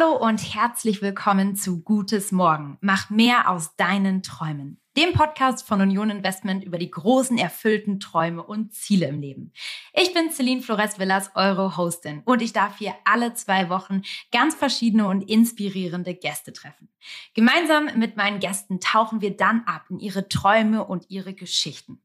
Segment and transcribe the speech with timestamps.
[0.00, 2.78] Hallo und herzlich willkommen zu Gutes Morgen.
[2.80, 4.80] Mach mehr aus deinen Träumen.
[4.96, 9.52] Dem Podcast von Union Investment über die großen erfüllten Träume und Ziele im Leben.
[9.92, 14.54] Ich bin Celine Flores Villas, eure Hostin, und ich darf hier alle zwei Wochen ganz
[14.54, 16.88] verschiedene und inspirierende Gäste treffen.
[17.34, 22.02] Gemeinsam mit meinen Gästen tauchen wir dann ab in ihre Träume und ihre Geschichten.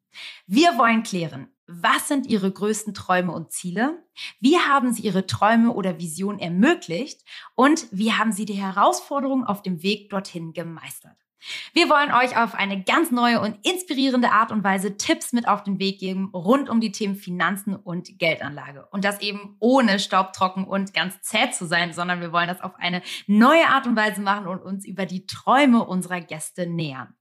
[0.48, 4.04] Wir wollen klären, was sind Ihre größten Träume und Ziele?
[4.40, 7.22] Wie haben Sie Ihre Träume oder Vision ermöglicht?
[7.56, 11.18] Und wie haben Sie die Herausforderungen auf dem Weg dorthin gemeistert?
[11.74, 15.64] Wir wollen euch auf eine ganz neue und inspirierende Art und Weise Tipps mit auf
[15.64, 18.88] den Weg geben rund um die Themen Finanzen und Geldanlage.
[18.92, 22.76] Und das eben ohne staubtrocken und ganz zäh zu sein, sondern wir wollen das auf
[22.78, 27.16] eine neue Art und Weise machen und uns über die Träume unserer Gäste nähern.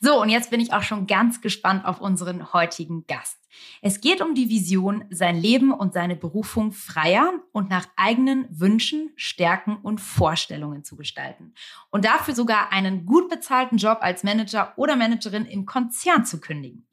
[0.00, 3.38] So, und jetzt bin ich auch schon ganz gespannt auf unseren heutigen Gast.
[3.82, 9.10] Es geht um die Vision, sein Leben und seine Berufung freier und nach eigenen Wünschen,
[9.16, 11.54] Stärken und Vorstellungen zu gestalten.
[11.90, 16.86] Und dafür sogar einen gut bezahlten Job als Manager oder Managerin im Konzern zu kündigen.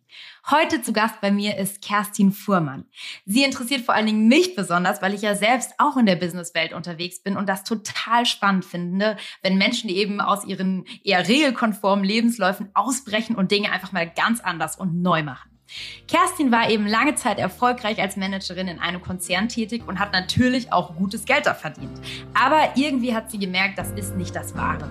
[0.50, 2.86] Heute zu Gast bei mir ist Kerstin Fuhrmann.
[3.26, 6.74] Sie interessiert vor allen Dingen mich besonders, weil ich ja selbst auch in der Businesswelt
[6.74, 12.70] unterwegs bin und das total spannend finde, wenn Menschen eben aus ihren eher regelkonformen Lebensläufen
[12.74, 15.52] ausbrechen und Dinge einfach mal ganz anders und neu machen.
[16.08, 20.72] Kerstin war eben lange Zeit erfolgreich als Managerin in einem Konzern tätig und hat natürlich
[20.72, 22.00] auch gutes Geld da verdient.
[22.34, 24.90] Aber irgendwie hat sie gemerkt, das ist nicht das Wahre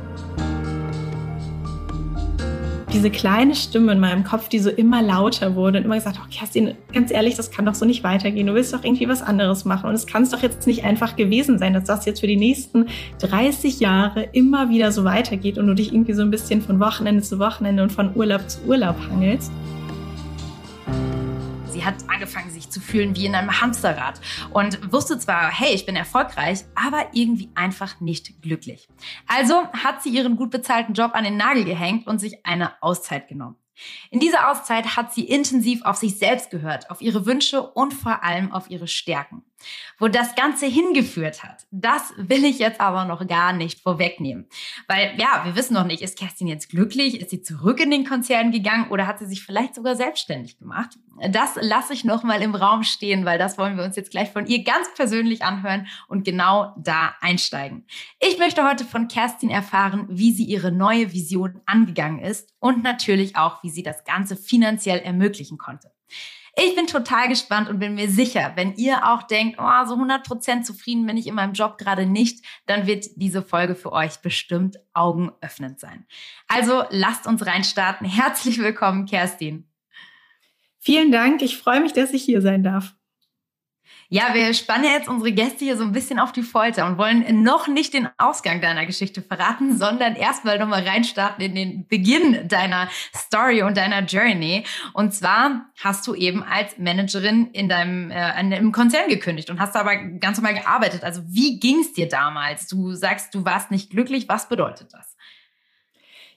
[2.96, 6.26] diese kleine Stimme in meinem Kopf, die so immer lauter wurde und immer gesagt, oh
[6.30, 8.46] Kerstin, ganz ehrlich, das kann doch so nicht weitergehen.
[8.46, 9.88] Du willst doch irgendwie was anderes machen.
[9.88, 12.38] Und es kann es doch jetzt nicht einfach gewesen sein, dass das jetzt für die
[12.38, 12.86] nächsten
[13.18, 17.22] 30 Jahre immer wieder so weitergeht und du dich irgendwie so ein bisschen von Wochenende
[17.22, 19.52] zu Wochenende und von Urlaub zu Urlaub hangelst.
[21.86, 24.20] Hat angefangen, sich zu fühlen wie in einem Hamsterrad
[24.50, 28.88] und wusste zwar, hey, ich bin erfolgreich, aber irgendwie einfach nicht glücklich.
[29.28, 33.28] Also hat sie ihren gut bezahlten Job an den Nagel gehängt und sich eine Auszeit
[33.28, 33.54] genommen.
[34.10, 38.24] In dieser Auszeit hat sie intensiv auf sich selbst gehört, auf ihre Wünsche und vor
[38.24, 39.44] allem auf ihre Stärken.
[39.98, 44.46] Wo das Ganze hingeführt hat, das will ich jetzt aber noch gar nicht vorwegnehmen.
[44.88, 47.20] Weil ja, wir wissen noch nicht, ist Kerstin jetzt glücklich?
[47.20, 50.98] Ist sie zurück in den Konzern gegangen oder hat sie sich vielleicht sogar selbstständig gemacht?
[51.30, 54.30] Das lasse ich noch mal im Raum stehen, weil das wollen wir uns jetzt gleich
[54.30, 57.86] von ihr ganz persönlich anhören und genau da einsteigen.
[58.20, 63.36] Ich möchte heute von Kerstin erfahren, wie sie ihre neue Vision angegangen ist und natürlich
[63.36, 65.90] auch, wie sie das Ganze finanziell ermöglichen konnte.
[66.58, 70.62] Ich bin total gespannt und bin mir sicher, wenn ihr auch denkt, oh, so 100%
[70.62, 74.78] zufrieden bin ich in meinem Job gerade nicht, dann wird diese Folge für euch bestimmt
[74.94, 76.06] augenöffnend sein.
[76.48, 78.08] Also lasst uns reinstarten.
[78.08, 79.68] Herzlich willkommen, Kerstin.
[80.78, 81.42] Vielen Dank.
[81.42, 82.94] Ich freue mich, dass ich hier sein darf.
[84.08, 87.42] Ja, wir spannen jetzt unsere Gäste hier so ein bisschen auf die Folter und wollen
[87.42, 92.88] noch nicht den Ausgang deiner Geschichte verraten, sondern erstmal nochmal reinstarten in den Beginn deiner
[93.14, 94.64] Story und deiner Journey.
[94.92, 99.74] Und zwar hast du eben als Managerin in deinem äh, im Konzern gekündigt und hast
[99.74, 101.02] aber ganz normal gearbeitet.
[101.02, 102.68] Also wie ging es dir damals?
[102.68, 104.28] Du sagst, du warst nicht glücklich.
[104.28, 105.16] Was bedeutet das?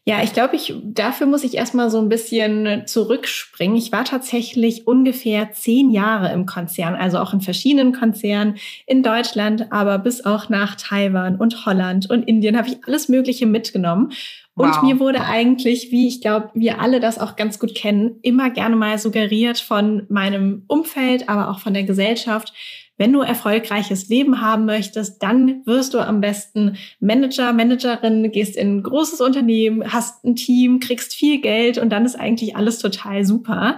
[0.06, 3.78] Ja, ich glaube, ich, dafür muss ich erstmal so ein bisschen zurückspringen.
[3.78, 8.56] Ich war tatsächlich ungefähr zehn Jahre im Konzern, also auch in verschiedenen Konzernen
[8.88, 13.46] in Deutschland, aber bis auch nach Taiwan und Holland und Indien habe ich alles Mögliche
[13.46, 14.12] mitgenommen.
[14.56, 14.82] Und wow.
[14.82, 18.76] mir wurde eigentlich, wie ich glaube, wir alle das auch ganz gut kennen, immer gerne
[18.76, 22.52] mal suggeriert von meinem Umfeld, aber auch von der Gesellschaft,
[23.00, 28.78] wenn du erfolgreiches Leben haben möchtest, dann wirst du am besten Manager, Managerin, gehst in
[28.78, 33.24] ein großes Unternehmen, hast ein Team, kriegst viel Geld und dann ist eigentlich alles total
[33.24, 33.78] super.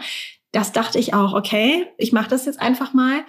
[0.52, 3.20] Das dachte ich auch, okay, ich mache das jetzt einfach mal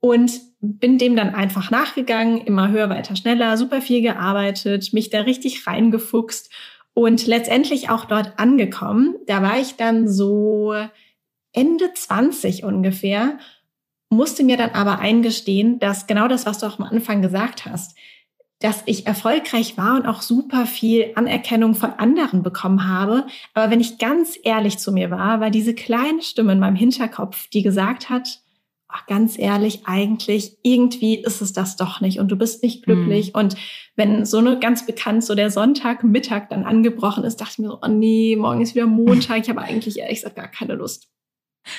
[0.00, 5.20] und bin dem dann einfach nachgegangen, immer höher, weiter, schneller, super viel gearbeitet, mich da
[5.20, 6.50] richtig reingefuchst
[6.94, 9.16] und letztendlich auch dort angekommen.
[9.26, 10.74] Da war ich dann so
[11.52, 13.38] Ende 20 ungefähr
[14.12, 17.96] musste mir dann aber eingestehen, dass genau das, was du auch am Anfang gesagt hast,
[18.60, 23.26] dass ich erfolgreich war und auch super viel Anerkennung von anderen bekommen habe.
[23.54, 27.48] Aber wenn ich ganz ehrlich zu mir war, war diese kleine Stimme in meinem Hinterkopf,
[27.48, 28.40] die gesagt hat,
[28.86, 33.28] ach, ganz ehrlich, eigentlich, irgendwie ist es das doch nicht und du bist nicht glücklich.
[33.28, 33.40] Mhm.
[33.40, 33.56] Und
[33.96, 37.78] wenn so eine ganz bekannt, so der Sonntagmittag dann angebrochen ist, dachte ich mir so,
[37.82, 41.08] oh nee, morgen ist wieder Montag, ich habe eigentlich ehrlich gesagt gar keine Lust.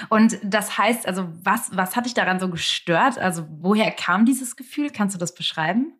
[0.10, 3.18] Und das heißt, also was, was hat dich daran so gestört?
[3.18, 4.90] Also woher kam dieses Gefühl?
[4.90, 5.94] Kannst du das beschreiben?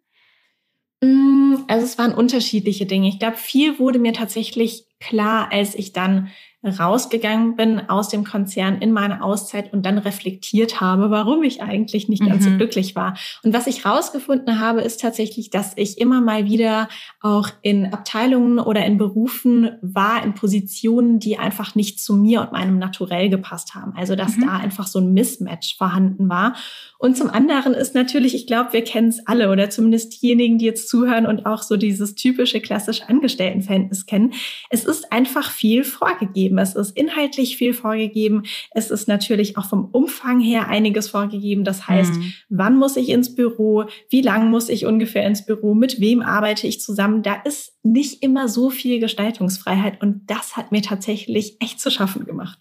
[1.02, 3.10] Mm, also es waren unterschiedliche Dinge.
[3.10, 6.30] Ich glaube, viel wurde mir tatsächlich klar, als ich dann
[6.64, 12.08] rausgegangen bin aus dem Konzern in meine Auszeit und dann reflektiert habe, warum ich eigentlich
[12.08, 12.52] nicht ganz mhm.
[12.52, 13.16] so glücklich war.
[13.44, 16.88] Und was ich rausgefunden habe, ist tatsächlich, dass ich immer mal wieder
[17.22, 22.54] auch in Abteilungen oder in Berufen war, in Positionen, die einfach nicht zu mir und
[22.54, 23.94] meinem Naturell gepasst haben.
[23.98, 24.46] Also, dass mhm.
[24.46, 26.56] da einfach so ein Mismatch vorhanden war.
[27.04, 30.64] Und zum anderen ist natürlich, ich glaube, wir kennen es alle oder zumindest diejenigen, die
[30.64, 34.32] jetzt zuhören und auch so dieses typische klassische Angestelltenverhältnis kennen.
[34.70, 36.58] Es ist einfach viel vorgegeben.
[36.60, 38.44] Es ist inhaltlich viel vorgegeben.
[38.72, 41.66] Es ist natürlich auch vom Umfang her einiges vorgegeben.
[41.66, 42.34] Das heißt, mhm.
[42.48, 43.84] wann muss ich ins Büro?
[44.10, 45.74] Wie lang muss ich ungefähr ins Büro?
[45.74, 47.22] Mit wem arbeite ich zusammen?
[47.22, 52.24] Da ist nicht immer so viel Gestaltungsfreiheit und das hat mir tatsächlich echt zu schaffen
[52.24, 52.60] gemacht.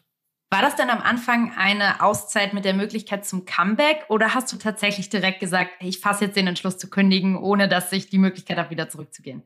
[0.52, 4.58] War das denn am Anfang eine Auszeit mit der Möglichkeit zum Comeback oder hast du
[4.58, 8.58] tatsächlich direkt gesagt, ich fasse jetzt den Entschluss zu kündigen, ohne dass ich die Möglichkeit
[8.58, 9.44] habe, wieder zurückzugehen?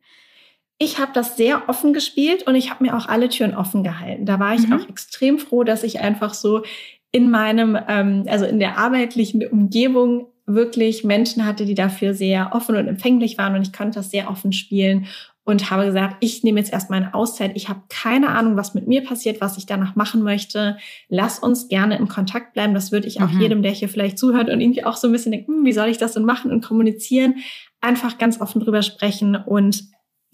[0.79, 4.27] Ich habe das sehr offen gespielt und ich habe mir auch alle Türen offen gehalten.
[4.27, 4.73] Da war ich mhm.
[4.73, 6.65] auch extrem froh, dass ich einfach so
[7.13, 12.75] in meinem, ähm, also in der arbeitlichen Umgebung wirklich Menschen hatte, die dafür sehr offen
[12.75, 15.07] und empfänglich waren und ich konnte das sehr offen spielen
[15.47, 17.53] und habe gesagt, ich nehme jetzt erstmal eine Auszeit.
[17.55, 20.77] Ich habe keine Ahnung, was mit mir passiert, was ich danach machen möchte.
[21.09, 22.75] Lass uns gerne im Kontakt bleiben.
[22.75, 23.41] Das würde ich auch mhm.
[23.41, 25.89] jedem, der hier vielleicht zuhört und irgendwie auch so ein bisschen denkt, hm, wie soll
[25.89, 27.37] ich das denn machen und kommunizieren,
[27.81, 29.85] einfach ganz offen drüber sprechen und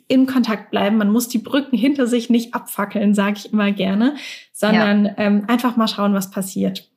[0.09, 0.97] in Kontakt bleiben.
[0.97, 4.17] Man muss die Brücken hinter sich nicht abfackeln, sage ich immer gerne,
[4.55, 5.15] sondern ja.
[5.19, 6.91] ähm, einfach mal schauen, was passiert.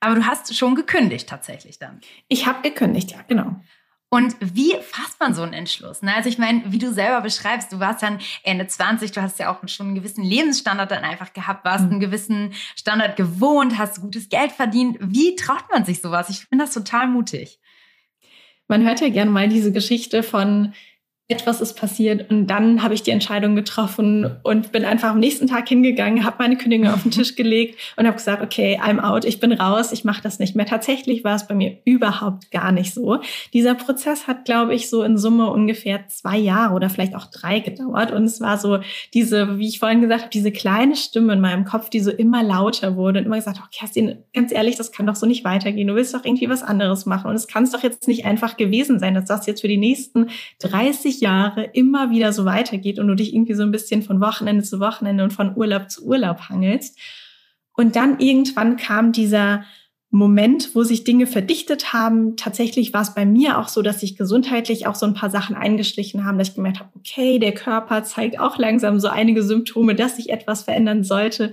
[0.00, 2.02] Aber du hast schon gekündigt tatsächlich dann.
[2.28, 3.56] Ich habe gekündigt, ja, genau.
[4.08, 6.02] Und wie fasst man so einen Entschluss?
[6.02, 6.14] Ne?
[6.14, 9.52] Also ich meine, wie du selber beschreibst, du warst dann Ende 20, du hast ja
[9.52, 11.92] auch schon einen gewissen Lebensstandard dann einfach gehabt, warst mhm.
[11.92, 14.98] einen gewissen Standard gewohnt, hast gutes Geld verdient.
[15.00, 16.30] Wie traut man sich sowas?
[16.30, 17.58] Ich finde das total mutig.
[18.68, 20.72] Man hört ja gerne mal diese Geschichte von
[21.28, 25.48] etwas ist passiert und dann habe ich die Entscheidung getroffen und bin einfach am nächsten
[25.48, 29.24] Tag hingegangen, habe meine Kündigung auf den Tisch gelegt und habe gesagt, okay, I'm out,
[29.24, 30.66] ich bin raus, ich mache das nicht mehr.
[30.66, 33.18] Tatsächlich war es bei mir überhaupt gar nicht so.
[33.52, 37.58] Dieser Prozess hat, glaube ich, so in Summe ungefähr zwei Jahre oder vielleicht auch drei
[37.58, 38.78] gedauert und es war so
[39.12, 42.44] diese, wie ich vorhin gesagt habe, diese kleine Stimme in meinem Kopf, die so immer
[42.44, 45.88] lauter wurde und immer gesagt, oh Kerstin, ganz ehrlich, das kann doch so nicht weitergehen.
[45.88, 48.56] Du willst doch irgendwie was anderes machen und es kann es doch jetzt nicht einfach
[48.56, 50.28] gewesen sein, dass das jetzt für die nächsten
[50.60, 54.20] 30 30 Jahre immer wieder so weitergeht und du dich irgendwie so ein bisschen von
[54.20, 56.98] Wochenende zu Wochenende und von Urlaub zu Urlaub hangelst.
[57.72, 59.64] Und dann irgendwann kam dieser
[60.10, 62.36] Moment, wo sich Dinge verdichtet haben.
[62.36, 65.56] Tatsächlich war es bei mir auch so, dass sich gesundheitlich auch so ein paar Sachen
[65.56, 69.94] eingeschlichen haben, dass ich gemerkt habe, okay, der Körper zeigt auch langsam so einige Symptome,
[69.94, 71.52] dass sich etwas verändern sollte.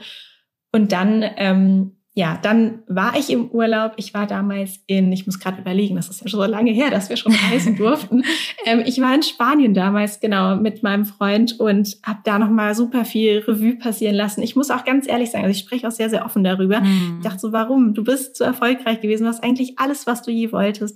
[0.72, 3.94] Und dann ähm, ja, dann war ich im Urlaub.
[3.98, 6.92] Ich war damals in, ich muss gerade überlegen, das ist ja schon so lange her,
[6.92, 8.24] dass wir schon reisen durften.
[8.66, 13.04] ähm, ich war in Spanien damals, genau, mit meinem Freund und habe da nochmal super
[13.04, 14.44] viel Revue passieren lassen.
[14.44, 16.82] Ich muss auch ganz ehrlich sagen, also ich spreche auch sehr, sehr offen darüber.
[16.82, 17.16] Mhm.
[17.18, 17.96] Ich dachte so, warum?
[17.96, 20.96] Du bist so erfolgreich gewesen, du hast eigentlich alles, was du je wolltest.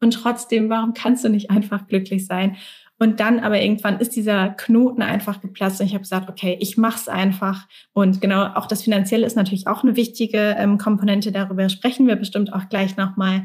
[0.00, 2.56] Und trotzdem, warum kannst du nicht einfach glücklich sein?
[2.98, 6.76] Und dann aber irgendwann ist dieser Knoten einfach geplatzt und ich habe gesagt, okay, ich
[6.76, 7.68] mach's einfach.
[7.92, 11.30] Und genau, auch das Finanzielle ist natürlich auch eine wichtige ähm, Komponente.
[11.30, 13.44] Darüber sprechen wir bestimmt auch gleich nochmal.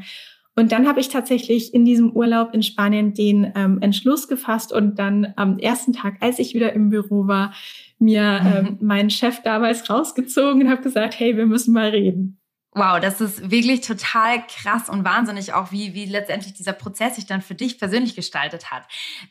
[0.56, 4.98] Und dann habe ich tatsächlich in diesem Urlaub in Spanien den ähm, Entschluss gefasst und
[4.98, 7.52] dann am ersten Tag, als ich wieder im Büro war,
[7.98, 8.86] mir ähm, mhm.
[8.86, 12.38] meinen Chef damals rausgezogen und habe gesagt, hey, wir müssen mal reden.
[12.76, 17.24] Wow, das ist wirklich total krass und wahnsinnig auch, wie, wie letztendlich dieser Prozess sich
[17.24, 18.82] dann für dich persönlich gestaltet hat.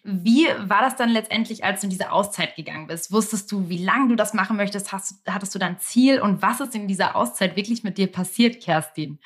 [0.03, 3.11] Wie war das dann letztendlich, als du in diese Auszeit gegangen bist?
[3.11, 4.93] Wusstest du, wie lange du das machen möchtest?
[4.93, 6.21] Hast, hattest du dann Ziel?
[6.21, 9.19] Und was ist in dieser Auszeit wirklich mit dir passiert, Kerstin?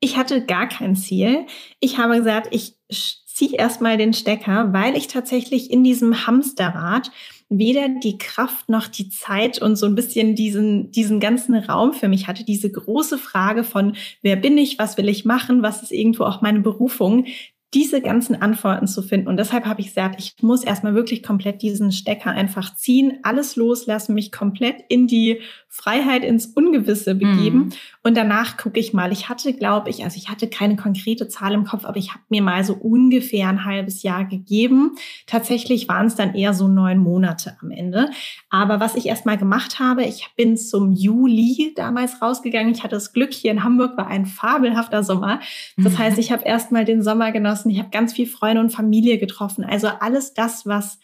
[0.00, 1.46] Ich hatte gar kein Ziel.
[1.78, 7.12] Ich habe gesagt, ich ziehe erstmal den Stecker, weil ich tatsächlich in diesem Hamsterrad
[7.58, 12.08] weder die Kraft noch die Zeit und so ein bisschen diesen, diesen ganzen Raum für
[12.08, 15.92] mich hatte, diese große Frage von, wer bin ich, was will ich machen, was ist
[15.92, 17.26] irgendwo auch meine Berufung,
[17.74, 19.28] diese ganzen Antworten zu finden.
[19.28, 23.56] Und deshalb habe ich gesagt, ich muss erstmal wirklich komplett diesen Stecker einfach ziehen, alles
[23.56, 25.40] loslassen, mich komplett in die
[25.74, 27.58] Freiheit ins Ungewisse begeben.
[27.58, 27.72] Mhm.
[28.02, 29.10] Und danach gucke ich mal.
[29.10, 32.20] Ich hatte, glaube ich, also ich hatte keine konkrete Zahl im Kopf, aber ich habe
[32.28, 34.96] mir mal so ungefähr ein halbes Jahr gegeben.
[35.26, 38.10] Tatsächlich waren es dann eher so neun Monate am Ende.
[38.50, 42.74] Aber was ich erstmal gemacht habe, ich bin zum Juli damals rausgegangen.
[42.74, 45.40] Ich hatte das Glück, hier in Hamburg war ein fabelhafter Sommer.
[45.78, 47.70] Das heißt, ich habe erstmal den Sommer genossen.
[47.70, 49.64] Ich habe ganz viel Freunde und Familie getroffen.
[49.64, 50.98] Also alles das, was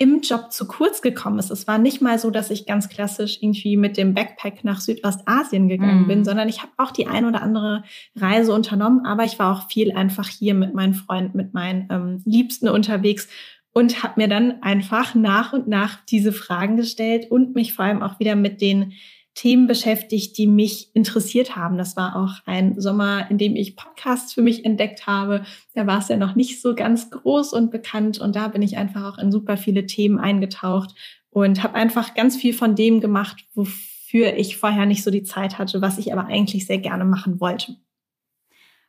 [0.00, 1.50] im Job zu kurz gekommen ist.
[1.50, 5.68] Es war nicht mal so, dass ich ganz klassisch irgendwie mit dem Backpack nach Südostasien
[5.68, 6.08] gegangen mm.
[6.08, 7.84] bin, sondern ich habe auch die ein oder andere
[8.16, 12.22] Reise unternommen, aber ich war auch viel einfach hier mit meinen Freunden, mit meinen ähm,
[12.24, 13.28] Liebsten unterwegs
[13.74, 18.02] und habe mir dann einfach nach und nach diese Fragen gestellt und mich vor allem
[18.02, 18.94] auch wieder mit den
[19.34, 21.78] Themen beschäftigt, die mich interessiert haben.
[21.78, 25.44] Das war auch ein Sommer, in dem ich Podcasts für mich entdeckt habe.
[25.74, 28.76] Da war es ja noch nicht so ganz groß und bekannt und da bin ich
[28.76, 30.94] einfach auch in super viele Themen eingetaucht
[31.30, 35.58] und habe einfach ganz viel von dem gemacht, wofür ich vorher nicht so die Zeit
[35.58, 37.76] hatte, was ich aber eigentlich sehr gerne machen wollte.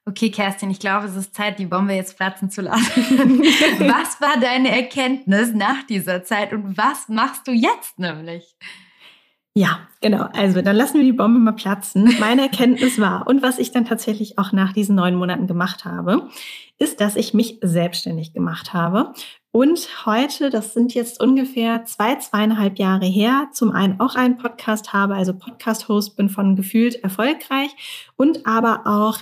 [0.03, 2.83] Okay, Kerstin, ich glaube, es ist Zeit, die Bombe jetzt platzen zu lassen.
[3.79, 8.55] was war deine Erkenntnis nach dieser Zeit und was machst du jetzt nämlich?
[9.53, 10.27] Ja, genau.
[10.33, 12.15] Also dann lassen wir die Bombe mal platzen.
[12.19, 16.29] Meine Erkenntnis war und was ich dann tatsächlich auch nach diesen neun Monaten gemacht habe,
[16.79, 19.13] ist, dass ich mich selbstständig gemacht habe
[19.53, 24.93] und heute, das sind jetzt ungefähr zwei, zweieinhalb Jahre her, zum einen auch einen Podcast
[24.93, 29.17] habe, also Podcast-Host bin von gefühlt erfolgreich und aber auch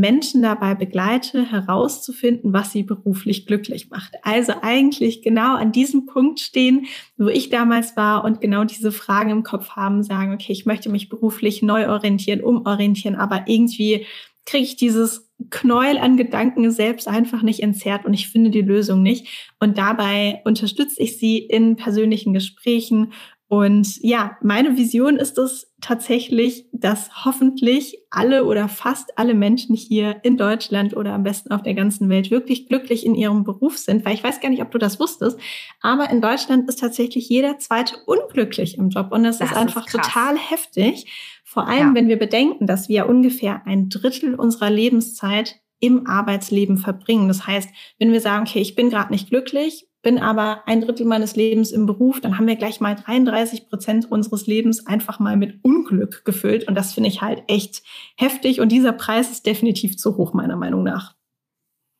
[0.00, 4.14] Menschen dabei begleite, herauszufinden, was sie beruflich glücklich macht.
[4.22, 6.86] Also eigentlich genau an diesem Punkt stehen,
[7.16, 10.88] wo ich damals war und genau diese Fragen im Kopf haben, sagen, okay, ich möchte
[10.88, 14.06] mich beruflich neu orientieren, umorientieren, aber irgendwie
[14.46, 19.02] kriege ich dieses Knäuel an Gedanken selbst einfach nicht entzerrt und ich finde die Lösung
[19.02, 19.52] nicht.
[19.58, 23.12] Und dabei unterstütze ich sie in persönlichen Gesprächen.
[23.46, 30.16] Und ja, meine Vision ist es tatsächlich, dass hoffentlich alle oder fast alle Menschen hier
[30.22, 34.04] in Deutschland oder am besten auf der ganzen Welt wirklich glücklich in ihrem Beruf sind,
[34.04, 35.38] weil ich weiß gar nicht, ob du das wusstest,
[35.82, 39.86] aber in Deutschland ist tatsächlich jeder zweite unglücklich im Job und das, das ist einfach
[39.86, 41.06] ist total heftig.
[41.44, 41.94] Vor allem, ja.
[41.94, 47.28] wenn wir bedenken, dass wir ungefähr ein Drittel unserer Lebenszeit im Arbeitsleben verbringen.
[47.28, 51.06] Das heißt, wenn wir sagen, okay, ich bin gerade nicht glücklich, bin aber ein Drittel
[51.06, 55.36] meines Lebens im Beruf, dann haben wir gleich mal 33 Prozent unseres Lebens einfach mal
[55.36, 56.68] mit Unglück gefüllt.
[56.68, 57.82] Und das finde ich halt echt
[58.16, 58.60] heftig.
[58.60, 61.16] Und dieser Preis ist definitiv zu hoch, meiner Meinung nach.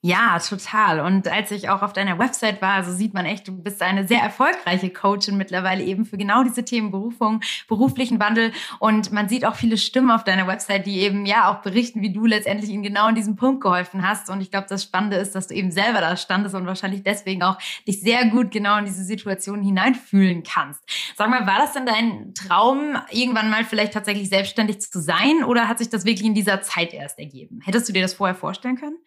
[0.07, 1.01] Ja, total.
[1.01, 4.07] Und als ich auch auf deiner Website war, so sieht man echt, du bist eine
[4.07, 8.53] sehr erfolgreiche Coachin mittlerweile eben für genau diese Themen Berufung, beruflichen Wandel.
[8.81, 12.13] Und man sieht auch viele Stimmen auf deiner Website, die eben ja auch berichten, wie
[12.13, 14.29] du letztendlich ihnen genau in diesem Punkt geholfen hast.
[14.29, 17.43] Und ich glaube, das Spannende ist, dass du eben selber da standest und wahrscheinlich deswegen
[17.43, 17.57] auch
[17.89, 20.83] dich sehr gut genau in diese Situation hineinfühlen kannst.
[21.17, 25.67] Sag mal, war das denn dein Traum, irgendwann mal vielleicht tatsächlich selbstständig zu sein oder
[25.67, 27.63] hat sich das wirklich in dieser Zeit erst ergeben?
[27.65, 28.99] Hättest du dir das vorher vorstellen können?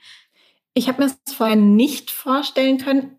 [0.77, 3.17] Ich habe mir das vorher nicht vorstellen können.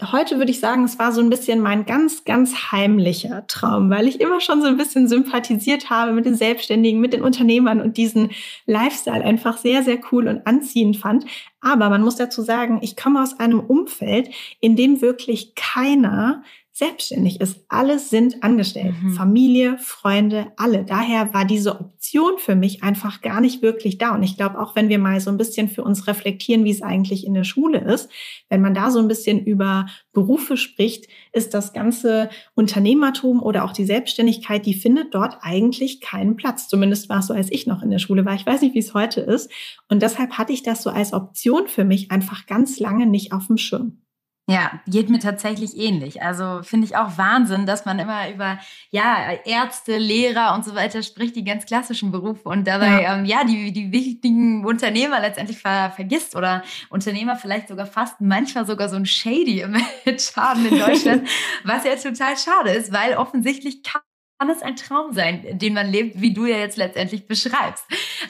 [0.00, 4.06] Heute würde ich sagen, es war so ein bisschen mein ganz, ganz heimlicher Traum, weil
[4.06, 7.96] ich immer schon so ein bisschen sympathisiert habe mit den Selbstständigen, mit den Unternehmern und
[7.96, 8.30] diesen
[8.66, 11.24] Lifestyle einfach sehr, sehr cool und anziehend fand.
[11.60, 16.42] Aber man muss dazu sagen, ich komme aus einem Umfeld, in dem wirklich keiner
[16.78, 17.64] selbstständig ist.
[17.68, 18.94] Alle sind angestellt.
[19.02, 19.10] Mhm.
[19.14, 20.84] Familie, Freunde, alle.
[20.84, 24.14] Daher war diese Option für mich einfach gar nicht wirklich da.
[24.14, 26.80] Und ich glaube, auch wenn wir mal so ein bisschen für uns reflektieren, wie es
[26.80, 28.08] eigentlich in der Schule ist,
[28.48, 33.72] wenn man da so ein bisschen über Berufe spricht, ist das ganze Unternehmertum oder auch
[33.72, 36.68] die Selbstständigkeit, die findet dort eigentlich keinen Platz.
[36.68, 38.36] Zumindest war es so, als ich noch in der Schule war.
[38.36, 39.50] Ich weiß nicht, wie es heute ist.
[39.88, 43.46] Und deshalb hatte ich das so als Option für mich einfach ganz lange nicht auf
[43.46, 44.02] dem Schirm.
[44.50, 46.22] Ja, geht mir tatsächlich ähnlich.
[46.22, 48.58] Also finde ich auch Wahnsinn, dass man immer über
[48.90, 53.26] ja Ärzte, Lehrer und so weiter spricht, die ganz klassischen Berufe und dabei ja, ähm,
[53.26, 58.88] ja die, die wichtigen Unternehmer letztendlich ver vergisst oder Unternehmer vielleicht sogar fast manchmal sogar
[58.88, 59.60] so ein Shady
[60.06, 61.28] im Schaden in Deutschland,
[61.64, 64.00] was ja total schade ist, weil offensichtlich kann
[64.38, 67.84] kann es ein Traum sein, den man lebt, wie du ja jetzt letztendlich beschreibst.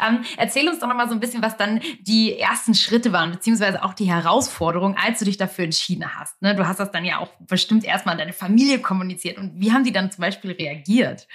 [0.06, 3.30] Ähm, erzähl uns doch noch mal so ein bisschen, was dann die ersten Schritte waren,
[3.30, 6.40] beziehungsweise auch die Herausforderung, als du dich dafür entschieden hast.
[6.40, 6.54] Ne?
[6.54, 9.36] Du hast das dann ja auch bestimmt erstmal an deine Familie kommuniziert.
[9.36, 11.28] Und wie haben die dann zum Beispiel reagiert?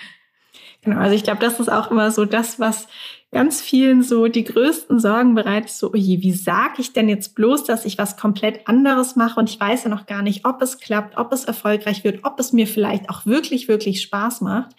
[0.83, 2.87] Genau, also ich glaube, das ist auch immer so das, was
[3.31, 7.63] ganz vielen so die größten Sorgen bereitet, so, oje, wie sage ich denn jetzt bloß,
[7.63, 10.79] dass ich was komplett anderes mache und ich weiß ja noch gar nicht, ob es
[10.79, 14.75] klappt, ob es erfolgreich wird, ob es mir vielleicht auch wirklich, wirklich Spaß macht.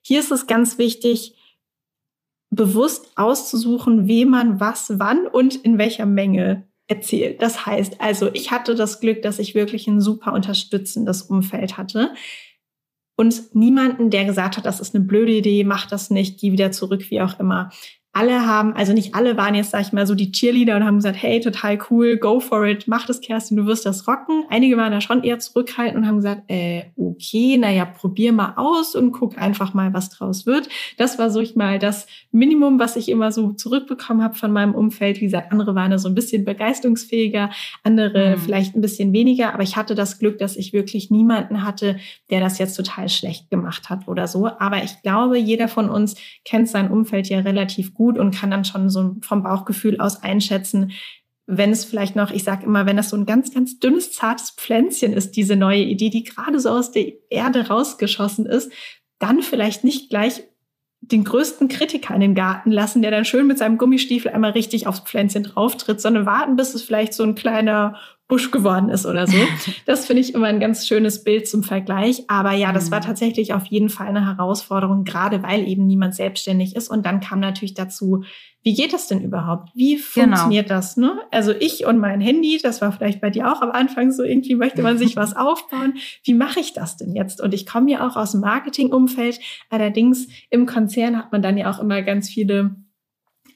[0.00, 1.34] Hier ist es ganz wichtig,
[2.50, 7.42] bewusst auszusuchen, wem man was, wann und in welcher Menge erzählt.
[7.42, 12.12] Das heißt also, ich hatte das Glück, dass ich wirklich ein super unterstützendes Umfeld hatte
[13.18, 16.70] und niemanden, der gesagt hat, das ist eine blöde Idee, mach das nicht, geh wieder
[16.70, 17.70] zurück, wie auch immer
[18.12, 20.96] alle haben, also nicht alle waren jetzt, sag ich mal, so die Cheerleader und haben
[20.96, 24.44] gesagt, hey, total cool, go for it, mach das, Kerstin, du wirst das rocken.
[24.48, 28.96] Einige waren da schon eher zurückhaltend und haben gesagt, äh, okay, naja, probier mal aus
[28.96, 30.68] und guck einfach mal, was draus wird.
[30.96, 34.74] Das war so ich mal das Minimum, was ich immer so zurückbekommen habe von meinem
[34.74, 35.20] Umfeld.
[35.20, 37.50] Wie gesagt, andere waren da so ein bisschen begeisterungsfähiger,
[37.84, 38.40] andere mhm.
[38.40, 41.98] vielleicht ein bisschen weniger, aber ich hatte das Glück, dass ich wirklich niemanden hatte,
[42.30, 44.46] der das jetzt total schlecht gemacht hat oder so.
[44.58, 48.64] Aber ich glaube, jeder von uns kennt sein Umfeld ja relativ gut und kann dann
[48.64, 50.92] schon so vom Bauchgefühl aus einschätzen,
[51.50, 54.50] wenn es vielleicht noch, ich sage immer, wenn das so ein ganz, ganz dünnes, zartes
[54.50, 58.70] Pflänzchen ist, diese neue Idee, die gerade so aus der Erde rausgeschossen ist,
[59.18, 60.44] dann vielleicht nicht gleich
[61.00, 64.86] den größten Kritiker in den Garten lassen, der dann schön mit seinem Gummistiefel einmal richtig
[64.86, 69.26] aufs Pflänzchen drauftritt, sondern warten, bis es vielleicht so ein kleiner Busch geworden ist oder
[69.26, 69.36] so.
[69.86, 72.24] Das finde ich immer ein ganz schönes Bild zum Vergleich.
[72.28, 73.04] Aber ja, das war mhm.
[73.04, 76.90] tatsächlich auf jeden Fall eine Herausforderung, gerade weil eben niemand selbstständig ist.
[76.90, 78.24] Und dann kam natürlich dazu,
[78.68, 79.70] wie geht das denn überhaupt?
[79.74, 80.26] Wie genau.
[80.26, 80.78] funktioniert genau.
[80.78, 80.98] das?
[80.98, 81.18] Ne?
[81.30, 84.56] Also ich und mein Handy, das war vielleicht bei dir auch am Anfang so, irgendwie
[84.56, 85.94] möchte man sich was aufbauen.
[86.22, 87.40] Wie mache ich das denn jetzt?
[87.40, 89.40] Und ich komme ja auch aus dem Marketingumfeld.
[89.70, 92.76] Allerdings im Konzern hat man dann ja auch immer ganz viele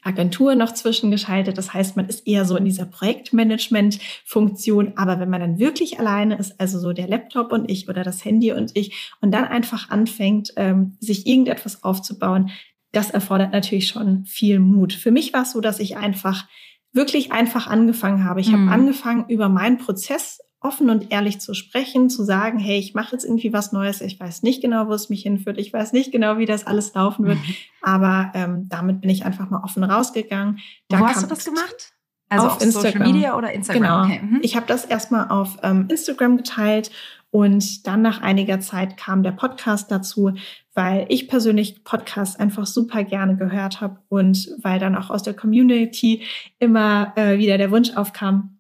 [0.02, 1.59] Agentur noch zwischengeschaltet.
[1.59, 4.95] Das heißt, man ist eher so in dieser Projektmanagement-Funktion.
[4.97, 8.25] Aber wenn man dann wirklich alleine ist, also so der Laptop und ich oder das
[8.25, 12.50] Handy und ich, und dann einfach anfängt, ähm, sich irgendetwas aufzubauen,
[12.92, 14.92] das erfordert natürlich schon viel Mut.
[14.92, 16.46] Für mich war es so, dass ich einfach
[16.92, 18.40] wirklich einfach angefangen habe.
[18.40, 18.70] Ich mhm.
[18.70, 23.12] habe angefangen, über meinen Prozess offen und ehrlich zu sprechen, zu sagen, hey, ich mache
[23.12, 26.12] jetzt irgendwie was Neues, ich weiß nicht genau, wo es mich hinführt, ich weiß nicht
[26.12, 27.54] genau, wie das alles laufen wird, mhm.
[27.80, 30.61] aber ähm, damit bin ich einfach mal offen rausgegangen.
[30.88, 31.94] Da wo hast du das gemacht?
[32.28, 32.92] Also auf, auf Instagram.
[32.92, 33.82] Social Media oder Instagram?
[33.82, 34.04] Genau.
[34.04, 34.20] Okay.
[34.22, 34.38] Mhm.
[34.42, 36.90] Ich habe das erstmal auf ähm, Instagram geteilt
[37.32, 40.34] und dann nach einiger Zeit kam der Podcast dazu,
[40.74, 45.32] weil ich persönlich Podcasts einfach super gerne gehört habe und weil dann auch aus der
[45.32, 46.24] Community
[46.58, 48.58] immer äh, wieder der Wunsch aufkam,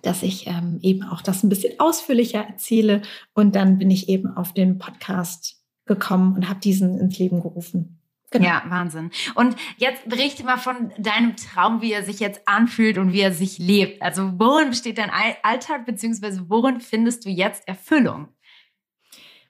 [0.00, 3.02] dass ich ähm, eben auch das ein bisschen ausführlicher erzähle.
[3.34, 7.99] Und dann bin ich eben auf den Podcast gekommen und habe diesen ins Leben gerufen.
[8.30, 8.46] Genau.
[8.46, 9.10] Ja, Wahnsinn.
[9.34, 13.32] Und jetzt berichte mal von deinem Traum, wie er sich jetzt anfühlt und wie er
[13.32, 14.02] sich lebt.
[14.02, 15.10] Also worin besteht dein
[15.42, 18.28] Alltag, beziehungsweise worin findest du jetzt Erfüllung?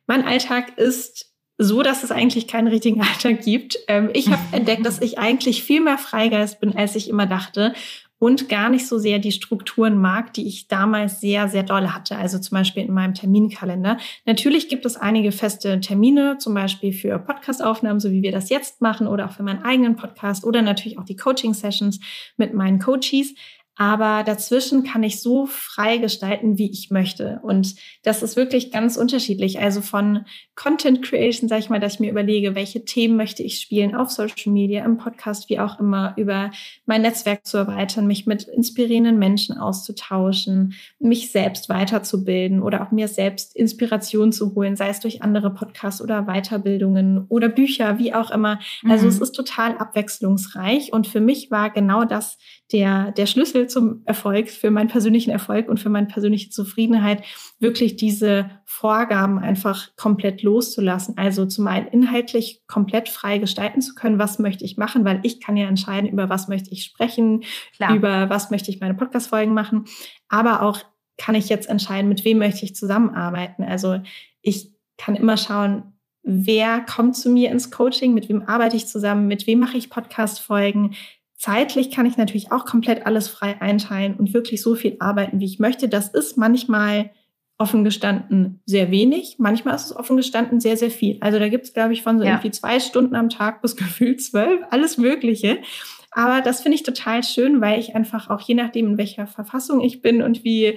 [0.06, 3.78] Mein Alltag ist so, dass es eigentlich keinen richtigen Alltag gibt.
[3.86, 7.74] Ähm, ich habe entdeckt, dass ich eigentlich viel mehr Freigeist bin, als ich immer dachte
[8.20, 12.16] und gar nicht so sehr die Strukturen mag, die ich damals sehr, sehr doll hatte.
[12.16, 13.96] Also zum Beispiel in meinem Terminkalender.
[14.26, 18.82] Natürlich gibt es einige feste Termine, zum Beispiel für Podcastaufnahmen, so wie wir das jetzt
[18.82, 21.98] machen, oder auch für meinen eigenen Podcast oder natürlich auch die Coaching-Sessions
[22.36, 23.34] mit meinen Coaches.
[23.76, 27.40] Aber dazwischen kann ich so frei gestalten, wie ich möchte.
[27.42, 29.58] Und das ist wirklich ganz unterschiedlich.
[29.58, 33.58] Also von Content Creation, sage ich mal, dass ich mir überlege, welche Themen möchte ich
[33.58, 36.50] spielen auf Social Media, im Podcast, wie auch immer, über
[36.84, 43.08] mein Netzwerk zu erweitern, mich mit inspirierenden Menschen auszutauschen, mich selbst weiterzubilden oder auch mir
[43.08, 48.30] selbst Inspiration zu holen, sei es durch andere Podcasts oder Weiterbildungen oder Bücher, wie auch
[48.30, 48.60] immer.
[48.86, 49.10] Also mhm.
[49.10, 50.92] es ist total abwechslungsreich.
[50.92, 52.36] Und für mich war genau das
[52.72, 57.22] der, der Schlüssel zum Erfolg, für meinen persönlichen Erfolg und für meine persönliche Zufriedenheit,
[57.58, 61.16] wirklich diese Vorgaben einfach komplett loszulassen.
[61.16, 65.40] Also zum einen inhaltlich komplett frei gestalten zu können, was möchte ich machen, weil ich
[65.40, 67.44] kann ja entscheiden, über was möchte ich sprechen,
[67.76, 67.94] Klar.
[67.94, 69.84] über was möchte ich meine Podcast-Folgen machen,
[70.28, 70.80] aber auch
[71.16, 73.62] kann ich jetzt entscheiden, mit wem möchte ich zusammenarbeiten.
[73.62, 74.00] Also
[74.40, 79.26] ich kann immer schauen, wer kommt zu mir ins Coaching, mit wem arbeite ich zusammen,
[79.26, 80.94] mit wem mache ich Podcast-Folgen,
[81.40, 85.46] Zeitlich kann ich natürlich auch komplett alles frei einteilen und wirklich so viel arbeiten, wie
[85.46, 85.88] ich möchte.
[85.88, 87.12] Das ist manchmal
[87.56, 89.36] offen gestanden sehr wenig.
[89.38, 91.16] Manchmal ist es offen gestanden sehr, sehr viel.
[91.22, 92.32] Also da gibt es, glaube ich, von so ja.
[92.32, 95.62] irgendwie zwei Stunden am Tag bis gefühlt zwölf, alles Mögliche.
[96.10, 99.80] Aber das finde ich total schön, weil ich einfach auch je nachdem, in welcher Verfassung
[99.80, 100.76] ich bin und wie,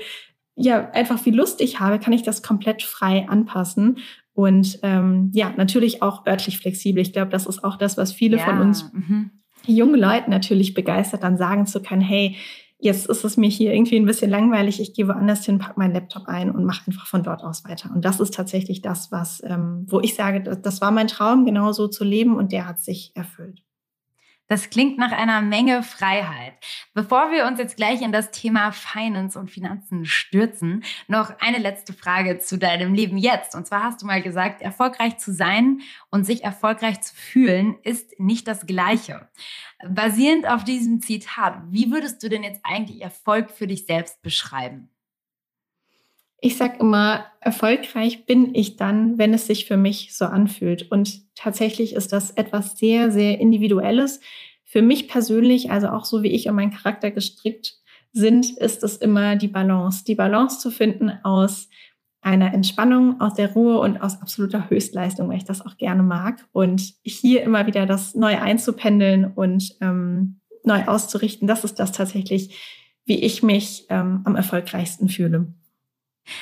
[0.55, 3.97] ja, einfach wie Lust ich habe, kann ich das komplett frei anpassen.
[4.31, 7.01] Und ähm, ja, natürlich auch örtlich flexibel.
[7.01, 8.45] Ich glaube, das ist auch das, was viele ja.
[8.45, 12.35] von uns mhm junge Leute natürlich begeistert, dann sagen zu können, hey,
[12.79, 15.93] jetzt ist es mir hier irgendwie ein bisschen langweilig, ich gehe woanders hin, pack meinen
[15.93, 17.89] Laptop ein und mache einfach von dort aus weiter.
[17.93, 21.71] Und das ist tatsächlich das, was, ähm, wo ich sage, das war mein Traum, genau
[21.71, 23.63] so zu leben und der hat sich erfüllt.
[24.53, 26.53] Das klingt nach einer Menge Freiheit.
[26.93, 31.91] Bevor wir uns jetzt gleich in das Thema Finance und Finanzen stürzen, noch eine letzte
[31.91, 33.55] Frage zu deinem Leben jetzt.
[33.55, 38.19] Und zwar hast du mal gesagt, erfolgreich zu sein und sich erfolgreich zu fühlen ist
[38.19, 39.27] nicht das Gleiche.
[39.89, 44.92] Basierend auf diesem Zitat, wie würdest du denn jetzt eigentlich Erfolg für dich selbst beschreiben?
[46.45, 50.91] Ich sage immer, erfolgreich bin ich dann, wenn es sich für mich so anfühlt.
[50.91, 54.19] Und tatsächlich ist das etwas sehr, sehr Individuelles.
[54.65, 57.75] Für mich persönlich, also auch so wie ich und mein Charakter gestrickt
[58.11, 60.03] sind, ist es immer die Balance.
[60.03, 61.69] Die Balance zu finden aus
[62.19, 66.45] einer Entspannung, aus der Ruhe und aus absoluter Höchstleistung, weil ich das auch gerne mag.
[66.51, 72.59] Und hier immer wieder das neu einzupendeln und ähm, neu auszurichten, das ist das tatsächlich,
[73.05, 75.53] wie ich mich ähm, am erfolgreichsten fühle.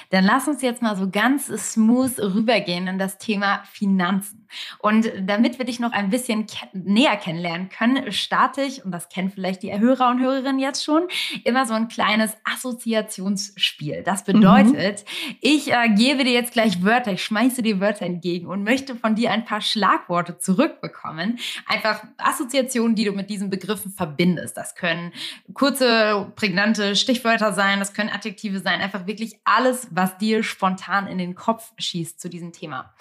[0.10, 4.42] Dann lass uns jetzt mal so ganz smooth rübergehen in das Thema Finanzen.
[4.80, 9.10] Und damit wir dich noch ein bisschen ke näher kennenlernen können, starte ich, und das
[9.10, 11.08] kennen vielleicht die Hörer und Hörerinnen jetzt schon,
[11.44, 14.04] immer so ein kleines Assoziationsspiel.
[14.04, 15.36] Das bedeutet, mhm.
[15.42, 19.16] ich äh, gebe dir jetzt gleich Wörter, ich schmeiße dir Wörter entgegen und möchte von
[19.16, 21.40] dir ein paar Schlagworte zurückbekommen.
[21.66, 24.58] Einfach Assoziationen, die du mit diesen Begriffen verbindest.
[24.58, 25.12] Das können
[25.54, 31.18] kurze, prägnante Stichwörter sein, das können Adjektive sein, einfach wirklich alles, was dir spontan in
[31.18, 32.94] den Kopf schießt zu diesem Thema.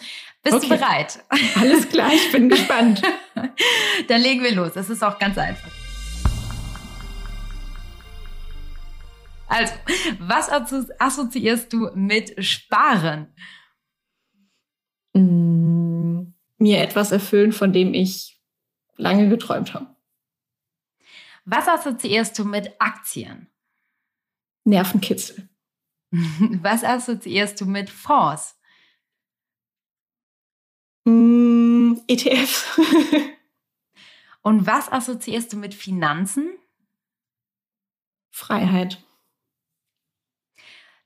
[0.42, 0.68] Bist okay.
[0.68, 1.24] du bereit?
[1.56, 3.02] Alles klar, ich bin gespannt.
[4.09, 4.76] Dann legen wir los.
[4.76, 5.70] Es ist auch ganz einfach.
[9.48, 9.74] Also,
[10.20, 10.48] was
[11.00, 13.35] assoziierst du mit Sparen?
[15.12, 18.40] Mm, mir etwas erfüllen, von dem ich
[18.96, 19.96] lange geträumt habe.
[21.44, 23.48] Was assoziierst du mit Aktien?
[24.64, 25.49] Nervenkitzel.
[26.62, 28.58] Was assoziierst du mit Fonds?
[31.04, 32.78] Mm, ETF.
[34.42, 36.48] Und was assoziierst du mit Finanzen?
[38.30, 39.02] Freiheit.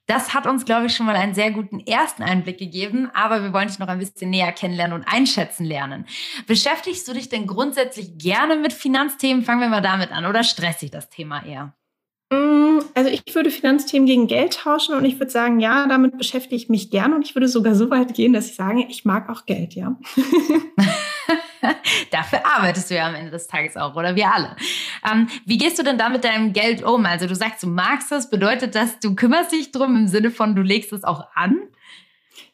[0.06, 3.52] Das hat uns, glaube ich, schon mal einen sehr guten ersten Einblick gegeben, aber wir
[3.54, 6.06] wollen dich noch ein bisschen näher kennenlernen und einschätzen lernen.
[6.46, 9.42] Beschäftigst du dich denn grundsätzlich gerne mit Finanzthemen?
[9.42, 11.74] Fangen wir mal damit an oder stresst dich das Thema eher?
[12.94, 16.68] Also ich würde Finanzthemen gegen Geld tauschen und ich würde sagen, ja, damit beschäftige ich
[16.68, 19.46] mich gerne und ich würde sogar so weit gehen, dass ich sage, ich mag auch
[19.46, 19.98] Geld, ja.
[22.11, 24.54] Dafür arbeitest du ja am Ende des Tages auch, oder wir alle.
[25.11, 27.04] Ähm, wie gehst du denn da mit deinem Geld um?
[27.04, 30.54] Also du sagst, du magst es, bedeutet das, du kümmerst dich drum im Sinne von,
[30.54, 31.57] du legst es auch an?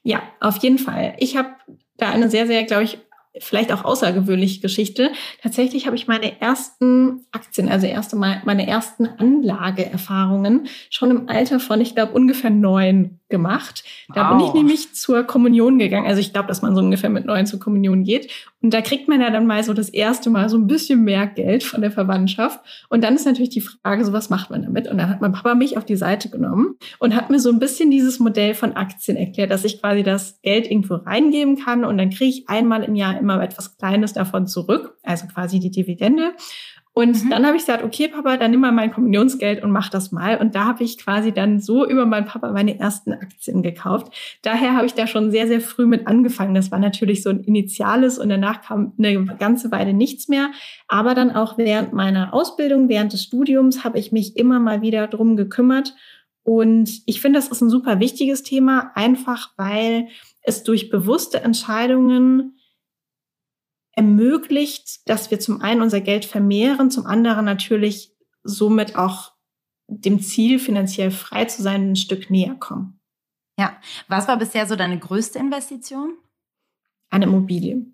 [0.02, 1.14] Ja, auf jeden Fall.
[1.18, 1.50] Ich habe
[1.98, 2.98] da eine sehr, sehr, glaube ich,
[3.38, 5.12] vielleicht auch außergewöhnliche Geschichte.
[5.42, 11.60] Tatsächlich habe ich meine ersten Aktien, also erste Mal meine ersten Anlageerfahrungen schon im Alter
[11.60, 13.84] von, ich glaube, ungefähr neun gemacht.
[14.14, 14.36] Da wow.
[14.36, 16.06] bin ich nämlich zur Kommunion gegangen.
[16.06, 18.30] Also ich glaube, dass man so ungefähr mit neun zur Kommunion geht.
[18.62, 21.26] Und da kriegt man ja dann mal so das erste Mal so ein bisschen mehr
[21.26, 22.60] Geld von der Verwandtschaft.
[22.88, 24.88] Und dann ist natürlich die Frage, so was macht man damit?
[24.88, 27.58] Und dann hat mein Papa mich auf die Seite genommen und hat mir so ein
[27.58, 31.96] bisschen dieses Modell von Aktien erklärt, dass ich quasi das Geld irgendwo reingeben kann und
[31.96, 36.32] dann kriege ich einmal im Jahr immer etwas Kleines davon zurück, also quasi die Dividende.
[36.92, 37.30] Und mhm.
[37.30, 40.38] dann habe ich gesagt, okay, Papa, dann nimm mal mein Kommunionsgeld und mach das mal.
[40.38, 44.12] Und da habe ich quasi dann so über meinen Papa meine ersten Aktien gekauft.
[44.42, 46.54] Daher habe ich da schon sehr, sehr früh mit angefangen.
[46.54, 50.50] Das war natürlich so ein Initiales und danach kam eine ganze Weile nichts mehr.
[50.88, 55.06] Aber dann auch während meiner Ausbildung, während des Studiums habe ich mich immer mal wieder
[55.06, 55.94] drum gekümmert.
[56.42, 60.08] Und ich finde, das ist ein super wichtiges Thema, einfach weil
[60.42, 62.56] es durch bewusste Entscheidungen
[63.92, 69.32] ermöglicht, dass wir zum einen unser Geld vermehren, zum anderen natürlich somit auch
[69.88, 73.00] dem Ziel, finanziell frei zu sein, ein Stück näher kommen.
[73.58, 73.76] Ja,
[74.08, 76.16] was war bisher so deine größte Investition?
[77.10, 77.86] Eine Immobilie.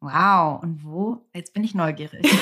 [0.00, 1.28] Wow, und wo?
[1.34, 2.20] Jetzt bin ich neugierig.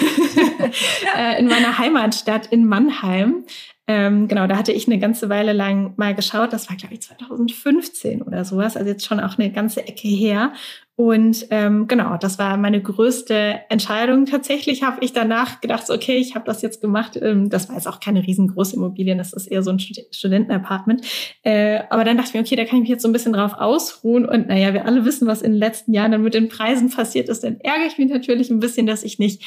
[1.16, 3.44] Äh, in meiner Heimatstadt in Mannheim.
[3.86, 6.52] Ähm, genau, da hatte ich eine ganze Weile lang mal geschaut.
[6.52, 8.76] Das war, glaube ich, 2015 oder sowas.
[8.76, 10.52] Also jetzt schon auch eine ganze Ecke her.
[11.00, 14.26] Und ähm, genau, das war meine größte Entscheidung.
[14.26, 17.16] Tatsächlich habe ich danach gedacht, okay, ich habe das jetzt gemacht.
[17.22, 21.06] Ähm, das war jetzt auch keine riesengroße Immobilie, das ist eher so ein Stud Studentenapartment.
[21.44, 23.32] Äh, aber dann dachte ich mir, okay, da kann ich mich jetzt so ein bisschen
[23.32, 24.26] drauf ausruhen.
[24.26, 27.28] Und naja, wir alle wissen, was in den letzten Jahren dann mit den Preisen passiert
[27.28, 27.44] ist.
[27.44, 29.44] Dann ärgere ich mich natürlich ein bisschen, dass ich nicht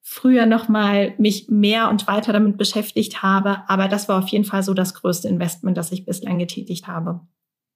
[0.00, 3.62] früher noch mal mich mehr und weiter damit beschäftigt habe.
[3.68, 7.20] Aber das war auf jeden Fall so das größte Investment, das ich bislang getätigt habe.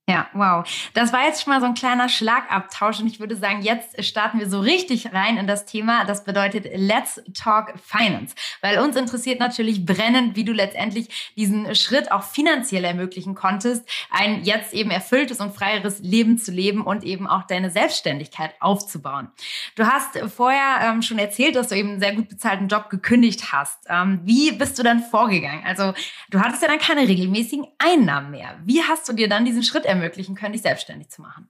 [0.08, 0.64] Ja, wow.
[0.94, 4.38] Das war jetzt schon mal so ein kleiner Schlagabtausch und ich würde sagen, jetzt starten
[4.38, 6.04] wir so richtig rein in das Thema.
[6.04, 12.12] Das bedeutet Let's Talk Finance, weil uns interessiert natürlich brennend, wie du letztendlich diesen Schritt
[12.12, 17.26] auch finanziell ermöglichen konntest, ein jetzt eben erfülltes und freieres Leben zu leben und eben
[17.26, 19.32] auch deine Selbstständigkeit aufzubauen.
[19.74, 23.50] Du hast vorher ähm, schon erzählt, dass du eben einen sehr gut bezahlten Job gekündigt
[23.50, 23.80] hast.
[23.88, 25.64] Ähm, wie bist du dann vorgegangen?
[25.66, 25.94] Also
[26.30, 28.56] du hattest ja dann keine regelmäßigen Einnahmen mehr.
[28.62, 31.48] Wie hast du dir dann diesen Schritt ermöglichen können, dich selbstständig zu machen.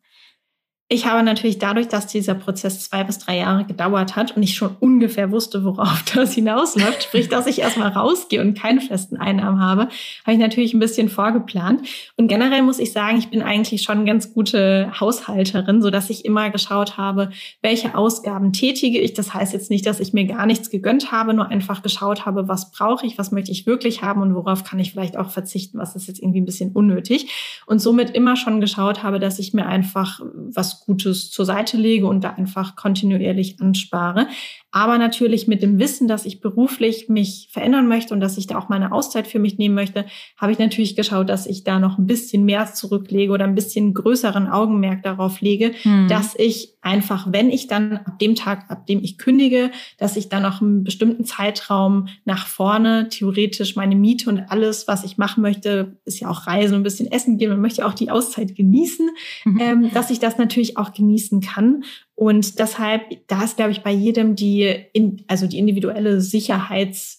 [0.89, 4.55] Ich habe natürlich dadurch, dass dieser Prozess zwei bis drei Jahre gedauert hat und ich
[4.55, 9.61] schon ungefähr wusste, worauf das hinausläuft, sprich, dass ich erstmal rausgehe und keine festen Einnahmen
[9.61, 9.89] habe,
[10.25, 11.89] habe ich natürlich ein bisschen vorgeplant.
[12.17, 16.25] Und generell muss ich sagen, ich bin eigentlich schon ganz gute Haushalterin, so dass ich
[16.25, 17.31] immer geschaut habe,
[17.63, 19.13] welche Ausgaben tätige ich.
[19.13, 22.47] Das heißt jetzt nicht, dass ich mir gar nichts gegönnt habe, nur einfach geschaut habe,
[22.47, 25.79] was brauche ich, was möchte ich wirklich haben und worauf kann ich vielleicht auch verzichten,
[25.79, 27.29] was ist jetzt irgendwie ein bisschen unnötig.
[27.67, 30.21] Und somit immer schon geschaut habe, dass ich mir einfach
[30.55, 34.29] was Gutes zur Seite lege und da einfach kontinuierlich anspare.
[34.77, 38.59] Aber natürlich mit dem Wissen, dass ich beruflich mich verändern möchte und dass ich da
[38.59, 40.05] auch meine Auszeit für mich nehmen möchte,
[40.37, 43.95] habe ich natürlich geschaut, dass ich da noch ein bisschen mehr zurücklege oder ein bisschen
[43.95, 46.09] größeren Augenmerk darauf lege, hm.
[46.09, 50.29] dass ich einfach, wenn ich dann ab dem Tag, ab dem ich kündige, dass ich
[50.29, 55.41] dann noch einen bestimmten Zeitraum nach vorne theoretisch meine Miete und alles, was ich machen
[55.41, 57.49] möchte, ist ja auch Reisen und ein bisschen Essen gehen.
[57.49, 59.09] Man möchte auch die Auszeit genießen,
[59.47, 59.59] mhm.
[59.59, 61.83] ähm, dass ich das natürlich auch genießen kann.
[62.17, 67.16] Und deshalb, da ist, glaube ich, bei jedem die, in, also die individuelle Sicherheits-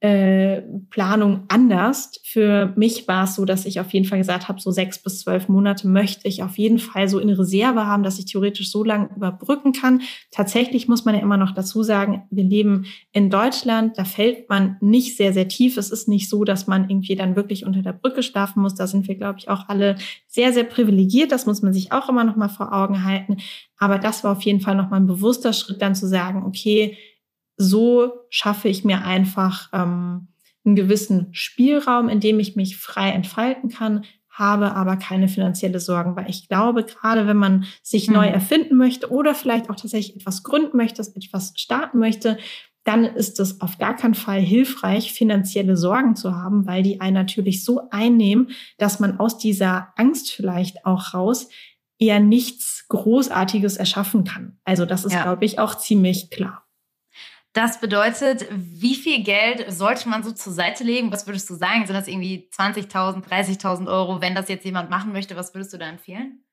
[0.00, 2.20] äh, Planung anders.
[2.22, 5.20] Für mich war es so, dass ich auf jeden Fall gesagt habe, so sechs bis
[5.20, 8.84] zwölf Monate möchte ich auf jeden Fall so in Reserve haben, dass ich theoretisch so
[8.84, 10.02] lange überbrücken kann.
[10.30, 14.76] Tatsächlich muss man ja immer noch dazu sagen, wir leben in Deutschland, da fällt man
[14.80, 15.76] nicht sehr, sehr tief.
[15.76, 18.76] Es ist nicht so, dass man irgendwie dann wirklich unter der Brücke schlafen muss.
[18.76, 19.96] Da sind wir, glaube ich, auch alle
[20.28, 21.32] sehr, sehr privilegiert.
[21.32, 23.38] Das muss man sich auch immer noch mal vor Augen halten.
[23.78, 26.96] Aber das war auf jeden Fall noch mal ein bewusster Schritt, dann zu sagen, okay,
[27.58, 30.28] so schaffe ich mir einfach ähm,
[30.64, 36.14] einen gewissen Spielraum, in dem ich mich frei entfalten kann, habe aber keine finanzielle Sorgen,
[36.14, 38.14] weil ich glaube, gerade wenn man sich mhm.
[38.14, 42.38] neu erfinden möchte oder vielleicht auch tatsächlich etwas gründen möchte, etwas starten möchte,
[42.84, 47.14] dann ist es auf gar keinen Fall hilfreich, finanzielle Sorgen zu haben, weil die einen
[47.14, 51.48] natürlich so einnehmen, dass man aus dieser Angst vielleicht auch raus
[51.98, 54.58] eher nichts Großartiges erschaffen kann.
[54.64, 55.24] Also das ist, ja.
[55.24, 56.67] glaube ich, auch ziemlich klar.
[57.52, 61.10] Das bedeutet, wie viel Geld sollte man so zur Seite legen?
[61.10, 61.86] Was würdest du sagen?
[61.86, 64.20] Sind das irgendwie 20.000, 30.000 Euro?
[64.20, 66.44] Wenn das jetzt jemand machen möchte, was würdest du da empfehlen?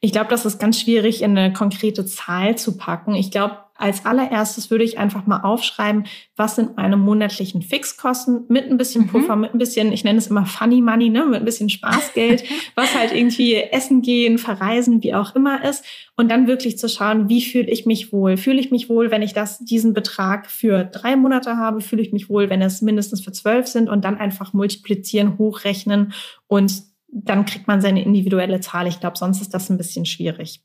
[0.00, 3.14] Ich glaube, das ist ganz schwierig, in eine konkrete Zahl zu packen.
[3.14, 6.04] Ich glaube, als allererstes würde ich einfach mal aufschreiben,
[6.36, 9.08] was sind meine monatlichen Fixkosten mit ein bisschen mhm.
[9.08, 9.42] Puffer, mhm.
[9.42, 12.94] mit ein bisschen, ich nenne es immer Funny Money, ne, mit ein bisschen Spaßgeld, was
[12.94, 15.84] halt irgendwie essen gehen, verreisen, wie auch immer ist.
[16.16, 18.36] Und dann wirklich zu schauen, wie fühle ich mich wohl?
[18.36, 21.80] Fühle ich mich wohl, wenn ich das, diesen Betrag für drei Monate habe?
[21.80, 23.88] Fühle ich mich wohl, wenn es mindestens für zwölf sind?
[23.88, 26.12] Und dann einfach multiplizieren, hochrechnen
[26.46, 28.86] und dann kriegt man seine individuelle Zahl.
[28.86, 30.62] Ich glaube, sonst ist das ein bisschen schwierig.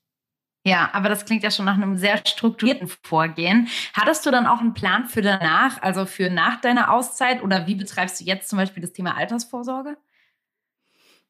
[0.68, 3.68] Ja, aber das klingt ja schon nach einem sehr strukturierten Vorgehen.
[3.94, 7.76] Hattest du dann auch einen Plan für danach, also für nach deiner Auszeit oder wie
[7.76, 9.96] betreibst du jetzt zum Beispiel das Thema Altersvorsorge?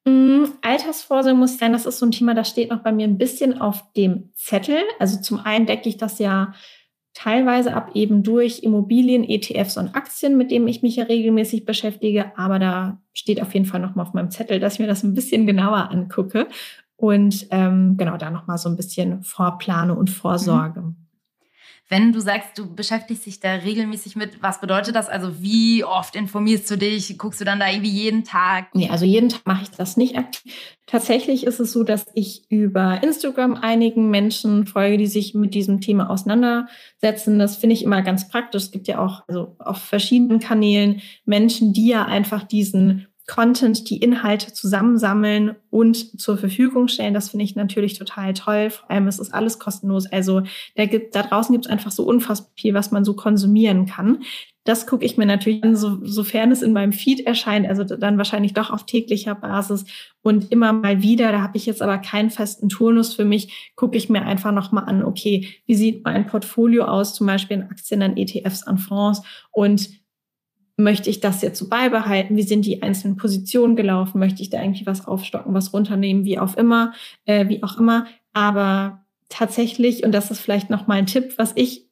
[0.06, 3.06] Mm, Altersvorsorge muss ich sagen, das ist so ein Thema, das steht noch bei mir
[3.06, 4.78] ein bisschen auf dem Zettel.
[5.00, 6.54] Also zum einen decke ich das ja
[7.14, 12.32] teilweise ab eben durch Immobilien, ETFs und Aktien, mit denen ich mich ja regelmäßig beschäftige.
[12.38, 15.04] Aber da steht auf jeden Fall noch mal auf meinem Zettel, dass ich mir das
[15.04, 16.48] ein bisschen genauer angucke
[16.98, 20.82] und ähm, genau da noch mal so ein bisschen vorplane und vorsorge.
[20.82, 20.96] Mhm.
[21.88, 25.08] Wenn du sagst, du beschäftigst dich da regelmäßig mit, was bedeutet das?
[25.08, 27.16] Also wie oft informierst du dich?
[27.20, 28.74] Guckst du dann da irgendwie jeden Tag?
[28.74, 30.52] Nee, also jeden Tag mache ich das nicht aktiv.
[30.88, 35.80] Tatsächlich ist es so, dass ich über Instagram einigen Menschen folge, die sich mit diesem
[35.80, 37.38] Thema auseinandersetzen.
[37.38, 38.64] Das finde ich immer ganz praktisch.
[38.64, 43.98] Es gibt ja auch also auf verschiedenen Kanälen Menschen, die ja einfach diesen Content, die
[43.98, 47.14] Inhalte zusammensammeln und zur Verfügung stellen.
[47.14, 48.70] Das finde ich natürlich total toll.
[48.70, 50.06] Vor allem ist es alles kostenlos.
[50.06, 50.44] Also
[50.76, 54.24] da, gibt, da draußen gibt es einfach so unfassbar viel, was man so konsumieren kann.
[54.64, 58.18] Das gucke ich mir natürlich an, so, sofern es in meinem Feed erscheint, also dann
[58.18, 59.86] wahrscheinlich doch auf täglicher Basis
[60.24, 61.32] und immer mal wieder.
[61.32, 63.72] Da habe ich jetzt aber keinen festen Turnus für mich.
[63.76, 67.64] Gucke ich mir einfach nochmal an, okay, wie sieht mein Portfolio aus, zum Beispiel in
[67.64, 69.90] Aktien, an ETFs, an Fonds und
[70.78, 72.36] möchte ich das jetzt so beibehalten?
[72.36, 74.20] Wie sind die einzelnen Positionen gelaufen?
[74.20, 76.94] Möchte ich da irgendwie was aufstocken, was runternehmen, wie auch immer,
[77.26, 78.08] äh, wie auch immer.
[78.34, 81.86] Aber tatsächlich, und das ist vielleicht noch mal ein Tipp, was ich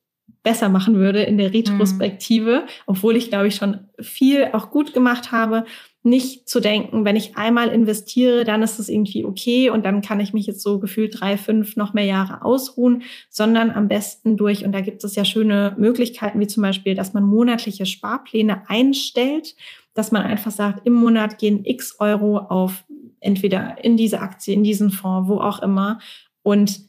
[0.43, 1.55] besser machen würde in der mhm.
[1.55, 2.69] Retrospektive, mhm.
[2.85, 5.65] obwohl ich glaube ich schon viel auch gut gemacht habe,
[6.03, 10.19] nicht zu denken, wenn ich einmal investiere, dann ist es irgendwie okay und dann kann
[10.19, 14.65] ich mich jetzt so gefühlt drei, fünf noch mehr Jahre ausruhen, sondern am besten durch,
[14.65, 19.55] und da gibt es ja schöne Möglichkeiten, wie zum Beispiel, dass man monatliche Sparpläne einstellt,
[19.93, 22.83] dass man einfach sagt, im Monat gehen x Euro auf
[23.21, 25.99] entweder in diese Aktie, in diesen Fonds, wo auch immer.
[26.41, 26.81] Und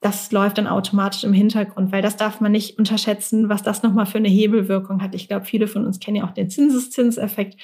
[0.00, 4.06] das läuft dann automatisch im Hintergrund, weil das darf man nicht unterschätzen, was das nochmal
[4.06, 5.14] für eine Hebelwirkung hat.
[5.14, 7.60] Ich glaube, viele von uns kennen ja auch den Zinseszinseffekt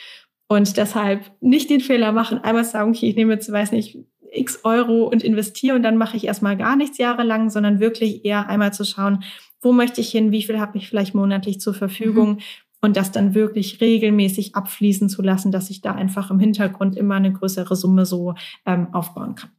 [0.48, 3.98] und deshalb nicht den Fehler machen, einmal sagen, okay, ich nehme jetzt, weiß nicht,
[4.32, 8.48] x Euro und investiere und dann mache ich erstmal gar nichts jahrelang, sondern wirklich eher
[8.48, 9.22] einmal zu schauen,
[9.60, 12.38] wo möchte ich hin, wie viel habe ich vielleicht monatlich zur Verfügung mhm.
[12.80, 17.16] und das dann wirklich regelmäßig abfließen zu lassen, dass ich da einfach im Hintergrund immer
[17.16, 18.34] eine größere Summe so
[18.66, 19.50] ähm, aufbauen kann.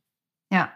[0.51, 0.71] Ja,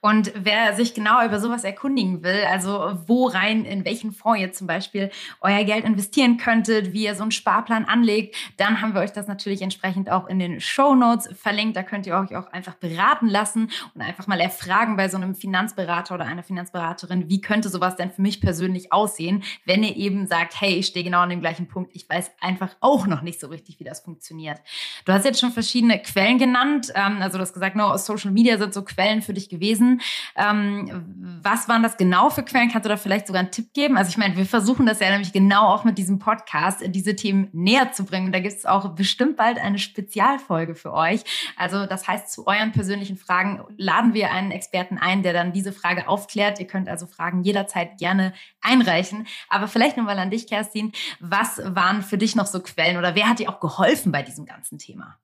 [0.00, 4.52] Und wer sich genau über sowas erkundigen will, also wo rein, in welchen Fonds ihr
[4.52, 9.00] zum Beispiel euer Geld investieren könntet, wie ihr so einen Sparplan anlegt, dann haben wir
[9.00, 11.76] euch das natürlich entsprechend auch in den Show Notes verlinkt.
[11.76, 15.34] Da könnt ihr euch auch einfach beraten lassen und einfach mal erfragen bei so einem
[15.34, 20.26] Finanzberater oder einer Finanzberaterin, wie könnte sowas denn für mich persönlich aussehen, wenn ihr eben
[20.26, 23.40] sagt, hey, ich stehe genau an dem gleichen Punkt, ich weiß einfach auch noch nicht
[23.40, 24.60] so richtig, wie das funktioniert.
[25.04, 28.58] Du hast jetzt schon verschiedene Quellen genannt, ähm, also du hast gesagt, no, Social Media
[28.58, 29.61] sind so Quellen für dich gewesen.
[30.36, 32.70] Ähm, was waren das genau für Quellen?
[32.70, 33.96] Kannst du da vielleicht sogar einen Tipp geben?
[33.96, 37.48] Also ich meine, wir versuchen das ja nämlich genau auch mit diesem Podcast, diese Themen
[37.52, 38.26] näher zu bringen.
[38.26, 41.22] Und da gibt es auch bestimmt bald eine Spezialfolge für euch.
[41.56, 45.72] Also das heißt, zu euren persönlichen Fragen laden wir einen Experten ein, der dann diese
[45.72, 46.60] Frage aufklärt.
[46.60, 49.26] Ihr könnt also Fragen jederzeit gerne einreichen.
[49.48, 50.92] Aber vielleicht nochmal an dich, Kerstin.
[51.20, 54.44] Was waren für dich noch so Quellen oder wer hat dir auch geholfen bei diesem
[54.44, 55.18] ganzen Thema?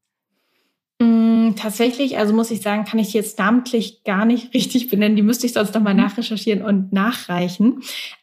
[1.59, 5.17] Tatsächlich, also muss ich sagen, kann ich jetzt namentlich gar nicht richtig benennen.
[5.17, 6.01] Die müsste ich sonst nochmal mhm.
[6.01, 7.83] nachrecherchieren und nachreichen.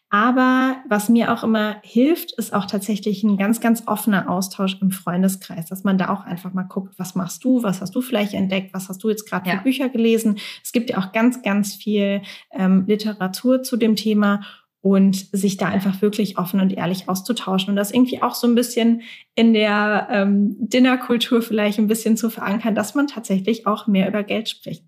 [0.09, 4.91] Aber was mir auch immer hilft, ist auch tatsächlich ein ganz, ganz offener Austausch im
[4.91, 8.33] Freundeskreis, dass man da auch einfach mal guckt, was machst du, was hast du vielleicht
[8.33, 10.37] entdeckt, was hast du jetzt gerade für Bücher gelesen.
[10.63, 12.21] Es gibt ja auch ganz, ganz viel
[12.51, 14.41] ähm, Literatur zu dem Thema
[14.85, 18.53] und sich da einfach wirklich offen und ehrlich auszutauschen und das irgendwie auch so ein
[18.53, 19.01] bisschen
[19.33, 24.21] in der ähm, Dinnerkultur vielleicht ein bisschen zu verankern, dass man tatsächlich auch mehr über
[24.21, 24.85] Geld spricht.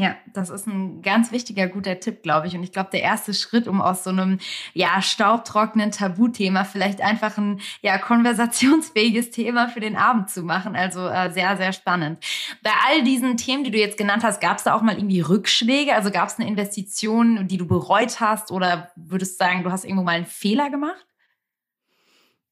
[0.00, 2.54] Ja, das ist ein ganz wichtiger, guter Tipp, glaube ich.
[2.54, 4.38] Und ich glaube, der erste Schritt, um aus so einem,
[4.72, 10.76] ja, staubtrockenen Tabuthema vielleicht einfach ein, ja, konversationsfähiges Thema für den Abend zu machen.
[10.76, 12.20] Also äh, sehr, sehr spannend.
[12.62, 15.20] Bei all diesen Themen, die du jetzt genannt hast, gab es da auch mal irgendwie
[15.20, 15.92] Rückschläge?
[15.92, 18.52] Also gab es eine Investition, die du bereut hast?
[18.52, 21.06] Oder würdest du sagen, du hast irgendwo mal einen Fehler gemacht?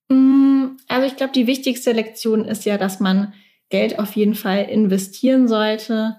[0.09, 3.35] Mm, also ich glaube, die wichtigste Lektion ist ja, dass man
[3.69, 6.17] Geld auf jeden Fall investieren sollte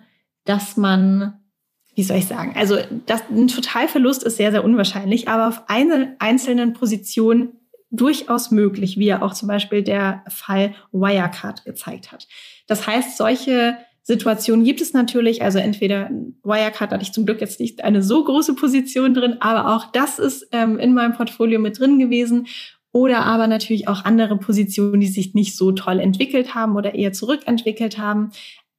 [0.47, 1.33] dass man,
[1.93, 6.15] wie soll ich sagen, also das, ein Totalverlust ist sehr, sehr unwahrscheinlich, aber auf einer
[6.19, 7.53] einzelnen Position
[7.89, 12.27] durchaus möglich, wie ja auch zum Beispiel der Fall Wirecard gezeigt hat.
[12.67, 15.41] Das heißt, solche Situationen gibt es natürlich.
[15.41, 16.09] Also entweder
[16.43, 20.19] Wirecard hatte ich zum Glück jetzt nicht eine so große Position drin, aber auch das
[20.19, 22.47] ist ähm, in meinem Portfolio mit drin gewesen.
[22.93, 27.11] Oder aber natürlich auch andere Positionen, die sich nicht so toll entwickelt haben oder eher
[27.11, 28.31] zurückentwickelt haben.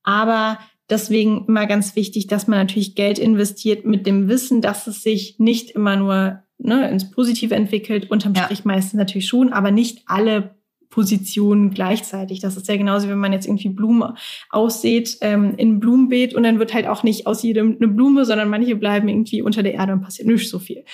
[0.02, 0.58] Aber
[0.90, 5.38] Deswegen immer ganz wichtig, dass man natürlich Geld investiert mit dem Wissen, dass es sich
[5.38, 8.44] nicht immer nur ne, ins Positive entwickelt, unterm ja.
[8.44, 10.56] Strich meistens natürlich schon, aber nicht alle
[10.90, 12.40] Positionen gleichzeitig.
[12.40, 14.14] Das ist ja genauso, wenn man jetzt irgendwie Blumen
[14.50, 18.24] aussät ähm, in ein Blumenbeet und dann wird halt auch nicht aus jedem eine Blume,
[18.24, 20.84] sondern manche bleiben irgendwie unter der Erde und passiert nicht so viel.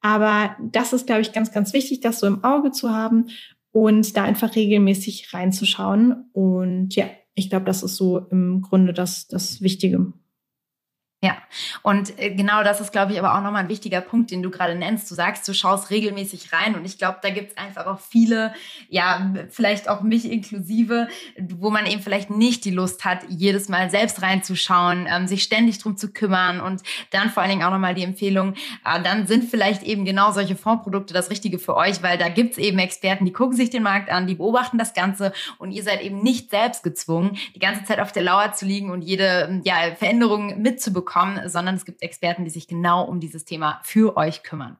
[0.00, 3.26] Aber das ist, glaube ich, ganz, ganz wichtig, das so im Auge zu haben
[3.70, 6.30] und da einfach regelmäßig reinzuschauen.
[6.32, 10.12] Und ja, ich glaube, das ist so im Grunde das, das Wichtige.
[11.24, 11.36] Ja,
[11.82, 14.50] und äh, genau das ist, glaube ich, aber auch nochmal ein wichtiger Punkt, den du
[14.50, 15.08] gerade nennst.
[15.08, 18.52] Du sagst, du schaust regelmäßig rein und ich glaube, da gibt es einfach auch viele,
[18.88, 21.06] ja, vielleicht auch mich inklusive,
[21.38, 25.78] wo man eben vielleicht nicht die Lust hat, jedes Mal selbst reinzuschauen, ähm, sich ständig
[25.78, 28.54] drum zu kümmern und dann vor allen Dingen auch nochmal die Empfehlung,
[28.84, 32.52] äh, dann sind vielleicht eben genau solche Fondsprodukte das Richtige für euch, weil da gibt
[32.52, 35.84] es eben Experten, die gucken sich den Markt an, die beobachten das Ganze und ihr
[35.84, 39.60] seid eben nicht selbst gezwungen, die ganze Zeit auf der Lauer zu liegen und jede
[39.62, 44.16] ja, Veränderung mitzubekommen bekommen, sondern es gibt Experten, die sich genau um dieses Thema für
[44.16, 44.78] euch kümmern.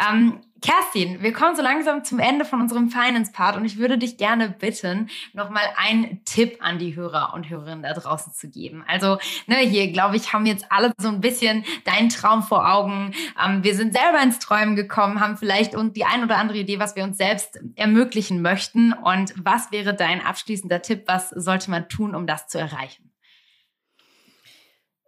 [0.00, 4.16] Ähm, Kerstin, wir kommen so langsam zum Ende von unserem Finance-Part und ich würde dich
[4.16, 8.84] gerne bitten, nochmal einen Tipp an die Hörer und Hörerinnen da draußen zu geben.
[8.88, 13.12] Also, ne, hier, glaube ich, haben jetzt alle so ein bisschen deinen Traum vor Augen.
[13.42, 16.80] Ähm, wir sind selber ins Träumen gekommen, haben vielleicht und die ein oder andere Idee,
[16.80, 18.92] was wir uns selbst ermöglichen möchten.
[18.92, 21.04] Und was wäre dein abschließender Tipp?
[21.06, 23.07] Was sollte man tun, um das zu erreichen?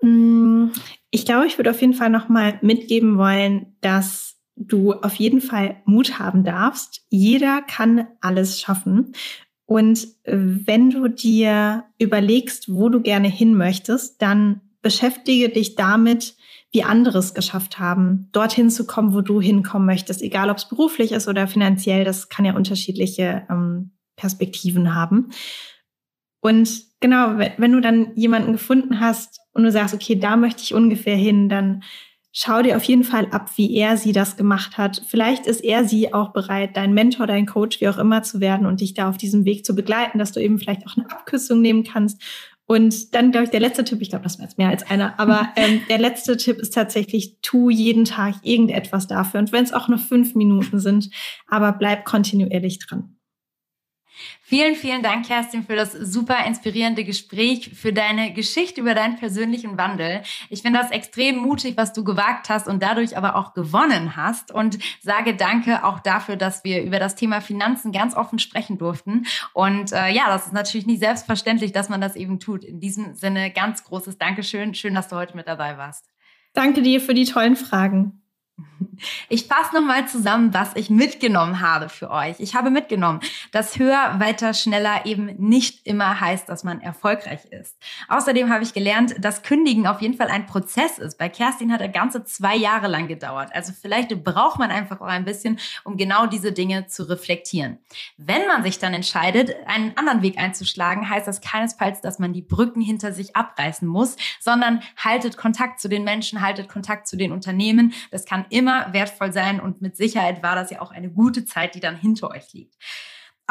[0.00, 0.68] Mm,
[1.10, 5.76] ich glaube, ich würde auf jeden Fall nochmal mitgeben wollen, dass du auf jeden Fall
[5.84, 7.02] Mut haben darfst.
[7.08, 9.12] Jeder kann alles schaffen.
[9.66, 16.36] Und wenn du dir überlegst, wo du gerne hin möchtest, dann beschäftige dich damit,
[16.72, 20.68] wie andere es geschafft haben, dorthin zu kommen, wo du hinkommen möchtest, egal ob es
[20.68, 25.30] beruflich ist oder finanziell, das kann ja unterschiedliche ähm, Perspektiven haben.
[26.40, 30.74] Und genau, wenn du dann jemanden gefunden hast und du sagst, okay, da möchte ich
[30.74, 31.82] ungefähr hin, dann
[32.32, 35.02] schau dir auf jeden Fall ab, wie er sie das gemacht hat.
[35.08, 38.66] Vielleicht ist er sie auch bereit, dein Mentor, dein Coach, wie auch immer zu werden
[38.66, 41.60] und dich da auf diesem Weg zu begleiten, dass du eben vielleicht auch eine Abkürzung
[41.60, 42.22] nehmen kannst.
[42.66, 45.18] Und dann, glaube ich, der letzte Tipp, ich glaube, das war jetzt mehr als einer,
[45.18, 49.40] aber ähm, der letzte Tipp ist tatsächlich, tu jeden Tag irgendetwas dafür.
[49.40, 51.10] Und wenn es auch nur fünf Minuten sind,
[51.48, 53.16] aber bleib kontinuierlich dran.
[54.42, 59.78] Vielen, vielen Dank, Kerstin, für das super inspirierende Gespräch, für deine Geschichte über deinen persönlichen
[59.78, 60.22] Wandel.
[60.48, 64.52] Ich finde das extrem mutig, was du gewagt hast und dadurch aber auch gewonnen hast
[64.52, 69.26] und sage danke auch dafür, dass wir über das Thema Finanzen ganz offen sprechen durften.
[69.52, 72.64] Und äh, ja, das ist natürlich nicht selbstverständlich, dass man das eben tut.
[72.64, 74.74] In diesem Sinne ganz großes Dankeschön.
[74.74, 76.06] Schön, dass du heute mit dabei warst.
[76.52, 78.22] Danke dir für die tollen Fragen.
[79.28, 82.36] Ich fasse nochmal zusammen, was ich mitgenommen habe für euch.
[82.38, 83.20] Ich habe mitgenommen,
[83.52, 87.76] dass höher, weiter, schneller eben nicht immer heißt, dass man erfolgreich ist.
[88.08, 91.18] Außerdem habe ich gelernt, dass Kündigen auf jeden Fall ein Prozess ist.
[91.18, 93.50] Bei Kerstin hat er ganze zwei Jahre lang gedauert.
[93.54, 97.78] Also vielleicht braucht man einfach auch ein bisschen, um genau diese Dinge zu reflektieren.
[98.16, 102.42] Wenn man sich dann entscheidet, einen anderen Weg einzuschlagen, heißt das keinesfalls, dass man die
[102.42, 107.32] Brücken hinter sich abreißen muss, sondern haltet Kontakt zu den Menschen, haltet Kontakt zu den
[107.32, 107.94] Unternehmen.
[108.10, 111.74] Das kann immer wertvoll sein und mit Sicherheit war das ja auch eine gute Zeit,
[111.74, 112.76] die dann hinter euch liegt.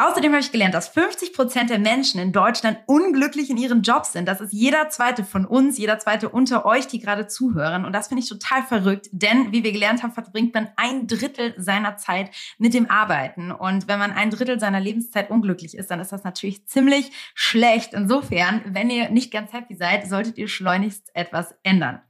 [0.00, 4.14] Außerdem habe ich gelernt, dass 50 Prozent der Menschen in Deutschland unglücklich in ihren Jobs
[4.14, 4.26] sind.
[4.26, 7.84] Das ist jeder zweite von uns, jeder zweite unter euch, die gerade zuhören.
[7.84, 11.52] Und das finde ich total verrückt, denn wie wir gelernt haben, verbringt man ein Drittel
[11.58, 13.52] seiner Zeit mit dem Arbeiten.
[13.52, 17.92] Und wenn man ein Drittel seiner Lebenszeit unglücklich ist, dann ist das natürlich ziemlich schlecht.
[17.92, 22.00] Insofern, wenn ihr nicht ganz happy seid, solltet ihr schleunigst etwas ändern.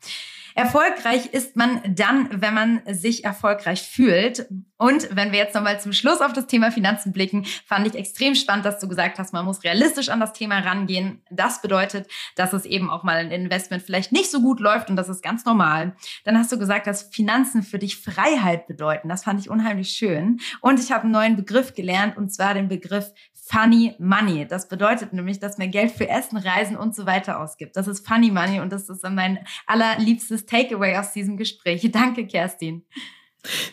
[0.61, 4.46] Erfolgreich ist man dann, wenn man sich erfolgreich fühlt.
[4.76, 8.34] Und wenn wir jetzt nochmal zum Schluss auf das Thema Finanzen blicken, fand ich extrem
[8.34, 11.22] spannend, dass du gesagt hast, man muss realistisch an das Thema rangehen.
[11.30, 14.96] Das bedeutet, dass es eben auch mal ein Investment vielleicht nicht so gut läuft und
[14.96, 15.96] das ist ganz normal.
[16.24, 19.08] Dann hast du gesagt, dass Finanzen für dich Freiheit bedeuten.
[19.08, 20.40] Das fand ich unheimlich schön.
[20.61, 23.12] Und ich habe einen neuen Begriff gelernt und zwar den Begriff
[23.51, 24.46] Funny Money.
[24.46, 27.76] Das bedeutet nämlich, dass man Geld für Essen, Reisen und so weiter ausgibt.
[27.76, 31.88] Das ist Funny Money und das ist mein allerliebstes Takeaway aus diesem Gespräch.
[31.92, 32.84] Danke, Kerstin.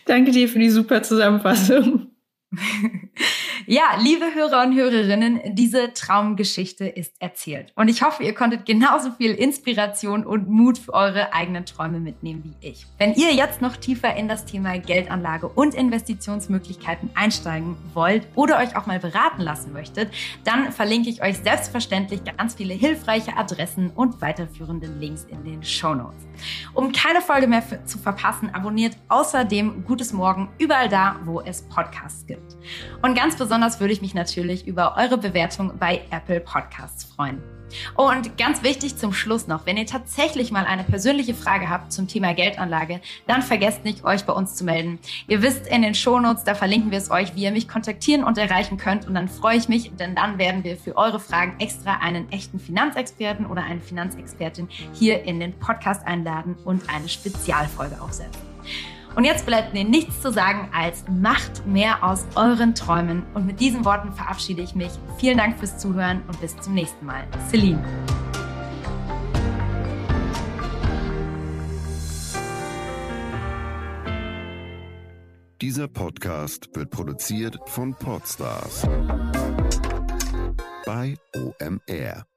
[0.05, 2.07] Danke dir für die super Zusammenfassung.
[3.69, 7.73] Ja, liebe Hörer und Hörerinnen, diese Traumgeschichte ist erzählt.
[7.75, 12.43] Und ich hoffe, ihr konntet genauso viel Inspiration und Mut für eure eigenen Träume mitnehmen
[12.45, 12.85] wie ich.
[12.97, 18.77] Wenn ihr jetzt noch tiefer in das Thema Geldanlage und Investitionsmöglichkeiten einsteigen wollt oder euch
[18.77, 20.13] auch mal beraten lassen möchtet,
[20.45, 25.93] dann verlinke ich euch selbstverständlich ganz viele hilfreiche Adressen und weiterführende Links in den Show
[25.93, 26.25] Notes.
[26.73, 32.25] Um keine Folge mehr zu verpassen, abonniert außerdem Gutes Morgen überall da, wo es Podcasts
[32.25, 32.36] gibt.
[33.01, 37.41] Und ganz besonders würde ich mich natürlich über eure Bewertung bei Apple Podcasts freuen.
[37.95, 42.07] Und ganz wichtig zum Schluss noch, wenn ihr tatsächlich mal eine persönliche Frage habt zum
[42.07, 44.99] Thema Geldanlage, dann vergesst nicht, euch bei uns zu melden.
[45.27, 48.37] Ihr wisst in den Shownotes, da verlinken wir es euch, wie ihr mich kontaktieren und
[48.37, 49.07] erreichen könnt.
[49.07, 52.59] Und dann freue ich mich, denn dann werden wir für eure Fragen extra einen echten
[52.59, 58.41] Finanzexperten oder eine Finanzexpertin hier in den Podcast einladen und eine Spezialfolge aufsetzen.
[59.17, 63.23] Und jetzt bleibt mir nichts zu sagen als macht mehr aus euren Träumen.
[63.33, 64.91] Und mit diesen Worten verabschiede ich mich.
[65.17, 67.23] Vielen Dank fürs Zuhören und bis zum nächsten Mal.
[67.49, 67.83] Celine.
[75.61, 78.87] Dieser Podcast wird produziert von Podstars
[80.85, 82.36] bei OMR.